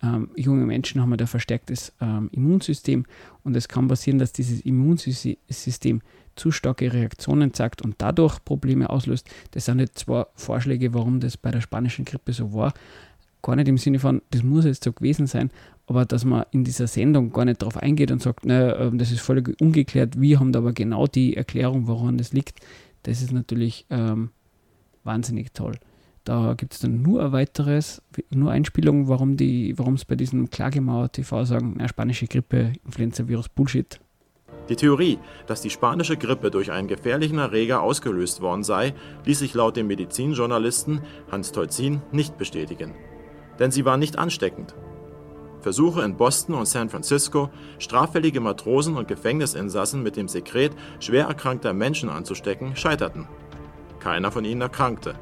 [0.04, 3.06] Ähm, junge Menschen haben halt ein verstärktes ähm, Immunsystem
[3.44, 6.02] und es kann passieren, dass dieses Immunsystem
[6.36, 9.30] zu starke Reaktionen zeigt und dadurch Probleme auslöst.
[9.52, 12.74] Das sind jetzt zwei Vorschläge, warum das bei der spanischen Grippe so war.
[13.44, 15.52] Gar nicht im Sinne von, das muss jetzt so gewesen sein,
[15.86, 19.12] aber dass man in dieser Sendung gar nicht darauf eingeht und sagt, naja, ähm, das
[19.12, 22.60] ist völlig ungeklärt, wir haben da aber genau die Erklärung, woran das liegt,
[23.04, 24.30] das ist natürlich ähm,
[25.04, 25.74] wahnsinnig toll.
[26.24, 29.36] Da gibt es dann nur ein weiteres, nur Einspielungen, warum
[29.96, 34.00] es bei diesem Klagemauer TV sagen, na, spanische Grippe, Influenza-Virus, Bullshit.
[34.70, 38.94] Die Theorie, dass die spanische Grippe durch einen gefährlichen Erreger ausgelöst worden sei,
[39.26, 42.94] ließ sich laut dem Medizinjournalisten Hans Tolzin nicht bestätigen.
[43.60, 44.76] Denn sie war nicht ansteckend.
[45.62, 47.50] Versuche in Boston und San Francisco,
[47.80, 53.28] straffällige Matrosen und Gefängnisinsassen mit dem Sekret schwer erkrankter Menschen anzustecken, scheiterten.
[54.00, 55.16] Keiner von ihnen erkrankte.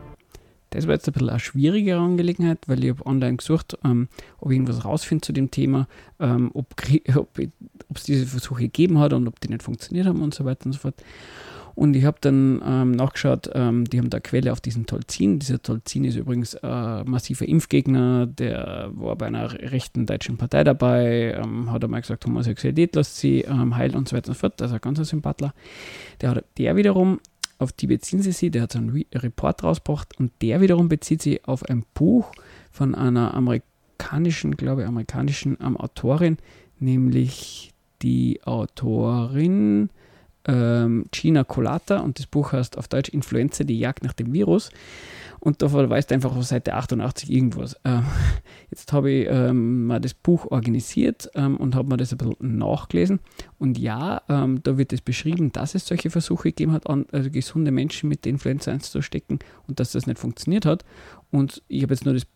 [0.71, 4.07] Das war jetzt ein bisschen eine schwierige Angelegenheit, weil ich habe online gesucht, ähm,
[4.39, 5.87] ob ich irgendwas rausfinde zu dem Thema,
[6.19, 10.45] ähm, ob es diese Versuche gegeben hat und ob die nicht funktioniert haben und so
[10.45, 10.95] weiter und so fort.
[11.81, 15.39] Und ich habe dann ähm, nachgeschaut, ähm, die haben da Quelle auf diesen Tolzin.
[15.39, 21.35] Dieser Tolzin ist übrigens äh, massiver Impfgegner, der war bei einer rechten deutschen Partei dabei,
[21.43, 24.61] ähm, hat einmal gesagt, Homosexualität lässt sie ähm, heilen und so weiter und so fort.
[24.61, 25.55] Also ein ganz Sympathler.
[26.21, 27.19] Der, hat, der wiederum,
[27.57, 30.87] auf die beziehen sie sich, der hat so einen Re Report rausgebracht und der wiederum
[30.87, 32.31] bezieht sich auf ein Buch
[32.69, 36.37] von einer amerikanischen, glaube ich, amerikanischen ähm, Autorin,
[36.77, 37.73] nämlich
[38.03, 39.89] die Autorin
[40.45, 44.69] ähm, Gina Colata und das Buch heißt auf Deutsch Influenza, die Jagd nach dem Virus.
[45.43, 47.75] Und da verweist einfach auf Seite 88 irgendwas.
[47.83, 48.03] Ähm,
[48.69, 52.59] jetzt habe ich ähm, mal das Buch organisiert ähm, und habe mir das ein bisschen
[52.59, 53.19] nachgelesen.
[53.57, 57.31] Und ja, ähm, da wird es beschrieben, dass es solche Versuche gegeben hat, an also
[57.31, 60.85] gesunde Menschen mit der Influenza einzustecken und dass das nicht funktioniert hat.
[61.31, 62.27] Und ich habe jetzt nur das,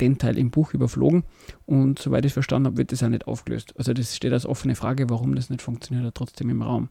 [0.00, 1.24] den Teil im Buch überflogen
[1.66, 3.74] und soweit ich es verstanden habe, wird das auch nicht aufgelöst.
[3.76, 6.88] Also das steht als offene Frage, warum das nicht funktioniert hat, trotzdem im Raum.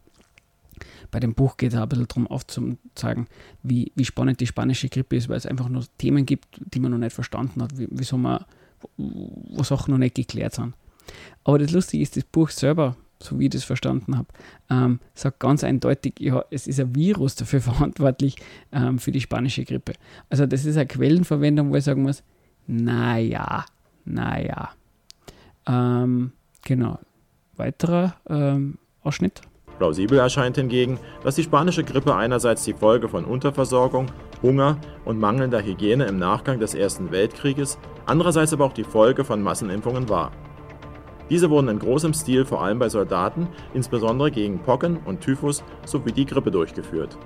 [1.12, 3.28] Bei dem Buch geht es auch ein bisschen darum aufzuzeigen,
[3.64, 6.92] wie, wie spannend die spanische Grippe ist, weil es einfach nur Themen gibt, die man
[6.92, 8.46] noch nicht verstanden hat, wieso man,
[8.98, 10.74] wo Sachen noch nicht geklärt sind.
[11.44, 14.28] Aber das Lustige ist, das Buch selber, so wie ich das verstanden habe,
[14.70, 18.36] ähm, sagt ganz eindeutig, ja, es ist ein Virus dafür verantwortlich
[18.72, 19.94] ähm, für die spanische Grippe.
[20.30, 22.24] Also das ist eine Quellenverwendung, wo ich sagen muss,
[22.68, 23.66] naja,
[24.06, 24.72] naja.
[25.66, 26.32] Ähm,
[26.64, 27.00] genau.
[27.56, 29.42] Weiterer ähm, Ausschnitt.
[29.78, 34.08] Plausibel erscheint hingegen, dass die spanische Grippe einerseits die Folge von Unterversorgung,
[34.42, 39.42] Hunger und mangelnder Hygiene im Nachgang des Ersten Weltkrieges, andererseits aber auch die Folge von
[39.42, 40.32] Massenimpfungen war.
[41.30, 46.12] Diese wurden in großem Stil vor allem bei Soldaten, insbesondere gegen Pocken und Typhus sowie
[46.12, 47.18] die Grippe durchgeführt.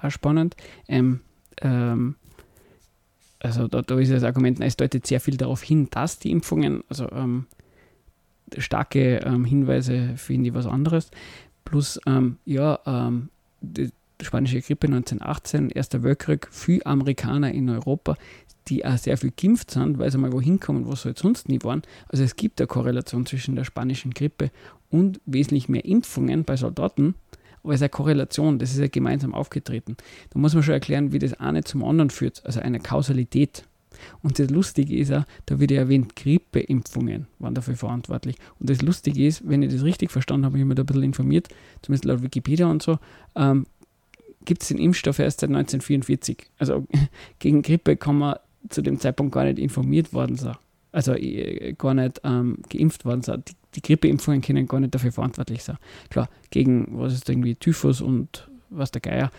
[0.00, 0.56] Auch spannend.
[0.88, 1.20] Ähm,
[1.60, 2.16] ähm,
[3.40, 6.84] also da, da, ist das Argument, es deutet sehr viel darauf hin, dass die Impfungen,
[6.88, 7.46] also ähm,
[8.56, 11.10] starke ähm, Hinweise finde ich was anderes.
[11.64, 13.28] Plus, ähm, ja, ähm,
[13.60, 13.90] die
[14.20, 18.16] spanische Grippe 1918, Erster Weltkrieg, viele Amerikaner in Europa,
[18.68, 21.48] die auch sehr viel geimpft sind, weil sie mal wohin kommen, wo sie halt sonst
[21.48, 21.82] nie waren.
[22.08, 24.50] Also es gibt eine Korrelation zwischen der spanischen Grippe
[24.90, 27.14] und wesentlich mehr Impfungen bei Soldaten.
[27.62, 29.96] Aber es ist eine Korrelation, das ist ja gemeinsam aufgetreten.
[30.30, 33.64] Da muss man schon erklären, wie das eine zum anderen führt, also eine Kausalität.
[34.22, 38.36] Und das Lustige ist auch, da wird ja erwähnt, Grippeimpfungen waren dafür verantwortlich.
[38.58, 40.86] Und das Lustige ist, wenn ich das richtig verstanden habe, ich habe mich da ein
[40.86, 41.48] bisschen informiert,
[41.82, 42.98] zumindest laut Wikipedia und so,
[43.34, 43.66] ähm,
[44.44, 46.50] gibt es den Impfstoff erst seit 1944.
[46.58, 46.86] Also
[47.38, 48.36] gegen Grippe kann man
[48.68, 50.56] zu dem Zeitpunkt gar nicht informiert worden sein.
[50.92, 53.42] Also äh, gar nicht ähm, geimpft worden sein.
[53.48, 55.78] Die, die Grippeimpfungen können gar nicht dafür verantwortlich sein.
[56.10, 59.30] Klar, gegen was ist irgendwie Typhus und was der Geier.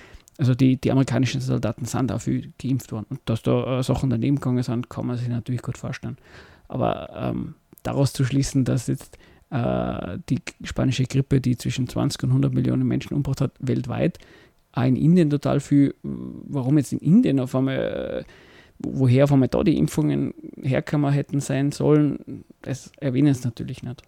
[0.43, 3.05] Also die, die amerikanischen Soldaten sind dafür geimpft worden.
[3.09, 6.17] Und dass da äh, Sachen daneben gegangen sind, kann man sich natürlich gut vorstellen.
[6.67, 9.17] Aber ähm, daraus zu schließen, dass jetzt
[9.51, 14.19] äh, die spanische Grippe, die zwischen 20 und 100 Millionen Menschen umgebracht hat, weltweit,
[14.73, 18.25] auch in Indien total viel, warum jetzt in Indien auf einmal,
[18.79, 24.03] woher auf einmal da die Impfungen herkommen hätten sein sollen, das erwähnen es natürlich nicht.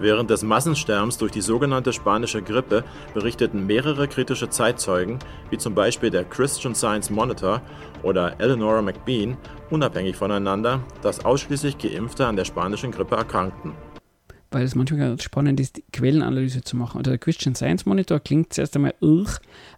[0.00, 2.84] Während des Massensterbens durch die sogenannte spanische Grippe
[3.14, 5.18] berichteten mehrere kritische Zeitzeugen,
[5.50, 7.62] wie zum Beispiel der Christian Science Monitor
[8.02, 9.36] oder Eleanor McBean,
[9.70, 13.74] unabhängig voneinander, dass ausschließlich Geimpfte an der spanischen Grippe erkrankten
[14.52, 16.98] weil es manchmal ganz spannend ist, die Quellenanalyse zu machen.
[16.98, 19.26] Also der Christian Science Monitor klingt zuerst einmal irr,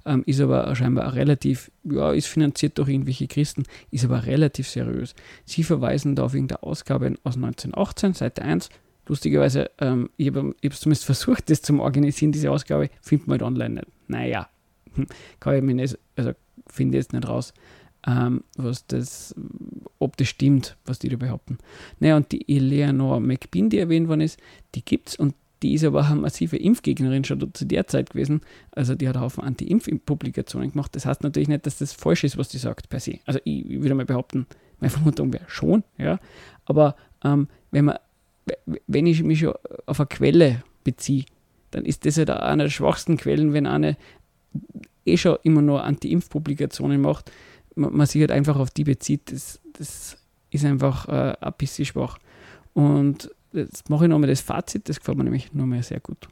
[0.04, 5.14] ähm, ist aber scheinbar relativ, ja, ist finanziert durch irgendwelche Christen, ist aber relativ seriös.
[5.44, 8.68] Sie verweisen da auf irgendeine Ausgabe aus 1918, Seite 1.
[9.06, 13.42] Lustigerweise, ähm, ich habe es zumindest versucht, das zu organisieren, diese Ausgabe, findet man halt
[13.42, 13.86] online nicht.
[14.08, 14.48] Naja,
[15.40, 16.32] kann ich mir nicht, also
[16.66, 17.52] finde jetzt nicht raus
[18.06, 19.34] ähm, was das,
[19.98, 21.58] ob das stimmt, was die da behaupten.
[22.00, 24.38] Naja, und die Eleanor McBean, die erwähnt worden ist,
[24.74, 28.42] die gibt es und die ist aber eine massive Impfgegnerin schon zu der Zeit gewesen.
[28.72, 30.94] Also die hat einen Haufen Anti-Impf-Publikationen gemacht.
[30.94, 33.20] Das heißt natürlich nicht, dass das falsch ist, was die sagt per se.
[33.24, 34.46] Also ich, ich würde mal behaupten,
[34.80, 36.20] meine Vermutung wäre schon, ja.
[36.66, 37.96] Aber ähm, wenn man,
[38.86, 41.24] wenn ich mich auf eine Quelle beziehe,
[41.70, 43.96] dann ist das ja halt eine der schwachsten Quellen, wenn eine
[45.06, 47.30] eh schon immer nur Anti-Impf-Publikationen macht
[47.76, 50.16] man, man sich halt einfach auf die bezieht, das, das
[50.50, 52.18] ist einfach äh, ein bisschen schwach.
[52.72, 56.28] Und jetzt mache ich nochmal das Fazit, das gefällt mir nämlich nochmal sehr gut.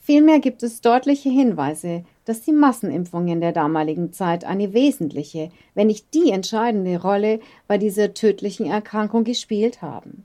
[0.00, 6.14] Vielmehr gibt es deutliche Hinweise, dass die Massenimpfungen der damaligen Zeit eine wesentliche, wenn nicht
[6.14, 10.24] die entscheidende Rolle bei dieser tödlichen Erkrankung gespielt haben.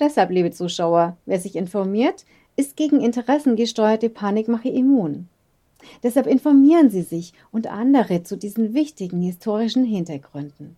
[0.00, 2.24] Deshalb, liebe Zuschauer, wer sich informiert,
[2.56, 5.28] ist gegen interessengesteuerte Panikmache immun.
[6.02, 10.76] Deshalb informieren Sie sich und andere zu diesen wichtigen historischen Hintergründen.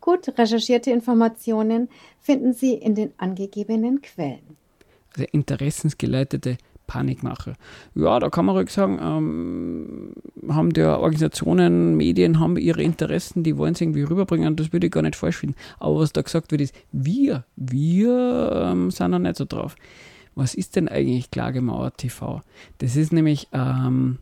[0.00, 1.88] Gut recherchierte Informationen
[2.20, 4.56] finden Sie in den angegebenen Quellen.
[5.14, 7.54] Also interessensgeleitete Panikmache.
[7.94, 10.12] Ja, da kann man ruhig sagen, ähm,
[10.48, 14.92] haben die Organisationen, Medien haben ihre Interessen, die wollen es irgendwie rüberbringen, das würde ich
[14.92, 15.56] gar nicht falsch finden.
[15.78, 19.74] Aber was da gesagt wird, ist, wir, wir ähm, sind noch nicht so drauf.
[20.34, 22.42] Was ist denn eigentlich Klagemauer TV?
[22.78, 24.18] Das ist nämlich ähm,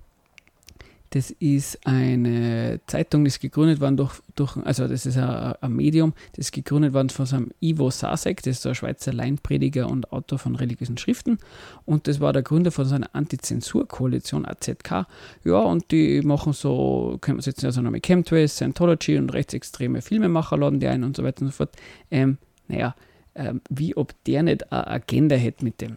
[1.10, 5.72] das ist eine Zeitung, die ist gegründet worden durch, durch also das ist ein, ein,
[5.72, 9.12] Medium, das ist gegründet worden von so einem Ivo Sasek, das ist so ein Schweizer
[9.12, 11.38] Laienprediger und Autor von religiösen Schriften.
[11.84, 15.06] Und das war der Gründer von so einer Antizensur-Koalition, AZK.
[15.44, 20.02] Ja, und die machen so, können wir jetzt also noch mit Chemtrails, Scientology und rechtsextreme
[20.02, 21.74] Filmemacher laden die ein und so weiter und so fort.
[22.12, 22.38] Ähm,
[22.68, 22.94] naja,
[23.34, 25.96] ähm, wie ob der nicht eine Agenda hätte mit dem.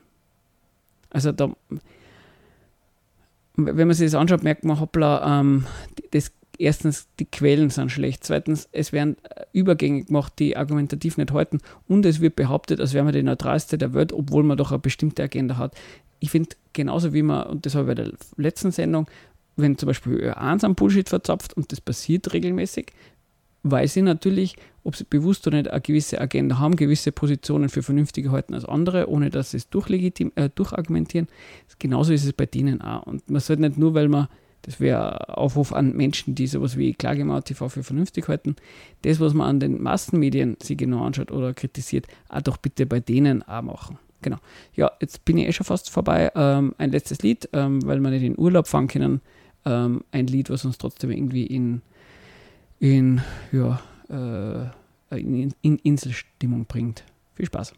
[1.12, 1.52] Also da
[3.56, 5.66] wenn man sich das anschaut, merkt man, hoppla, ähm,
[6.12, 8.24] das, erstens, die Quellen sind schlecht.
[8.24, 11.60] Zweitens, es werden äh, Übergänge gemacht, die argumentativ nicht halten.
[11.88, 14.80] Und es wird behauptet, als wäre man die neutralste der Welt, obwohl man doch eine
[14.80, 15.76] bestimmte Agenda hat.
[16.20, 19.08] Ich finde, genauso wie man, und das habe ich bei der letzten Sendung,
[19.56, 22.88] wenn zum Beispiel Ö1 am Bullshit verzapft und das passiert regelmäßig,
[23.64, 27.82] weil sie natürlich, ob sie bewusst oder nicht, eine gewisse Agenda haben, gewisse Positionen für
[27.82, 31.28] vernünftiger halten als andere, ohne dass sie es durchlegitim, äh, durchargumentieren.
[31.80, 33.04] Genauso ist es bei denen auch.
[33.04, 34.28] Und man sollte nicht nur, weil man,
[34.64, 38.58] das wäre Aufruf an Menschen, die sowas wie Klagemauer TV für vernünftig halten,
[39.02, 43.00] das, was man an den Massenmedien sich genau anschaut oder kritisiert, auch doch bitte bei
[43.00, 43.98] denen auch machen.
[44.22, 44.38] Genau.
[44.74, 46.32] Ja, jetzt bin ich eh schon fast vorbei.
[46.36, 49.22] Ähm, ein letztes Lied, ähm, weil wir nicht in Urlaub fahren können.
[49.66, 51.82] Ähm, ein Lied, was uns trotzdem irgendwie in
[52.84, 53.22] in,
[53.54, 53.80] ja,
[54.10, 57.06] äh, in, in Inselstimmung bringt.
[57.34, 57.72] Viel Spaß.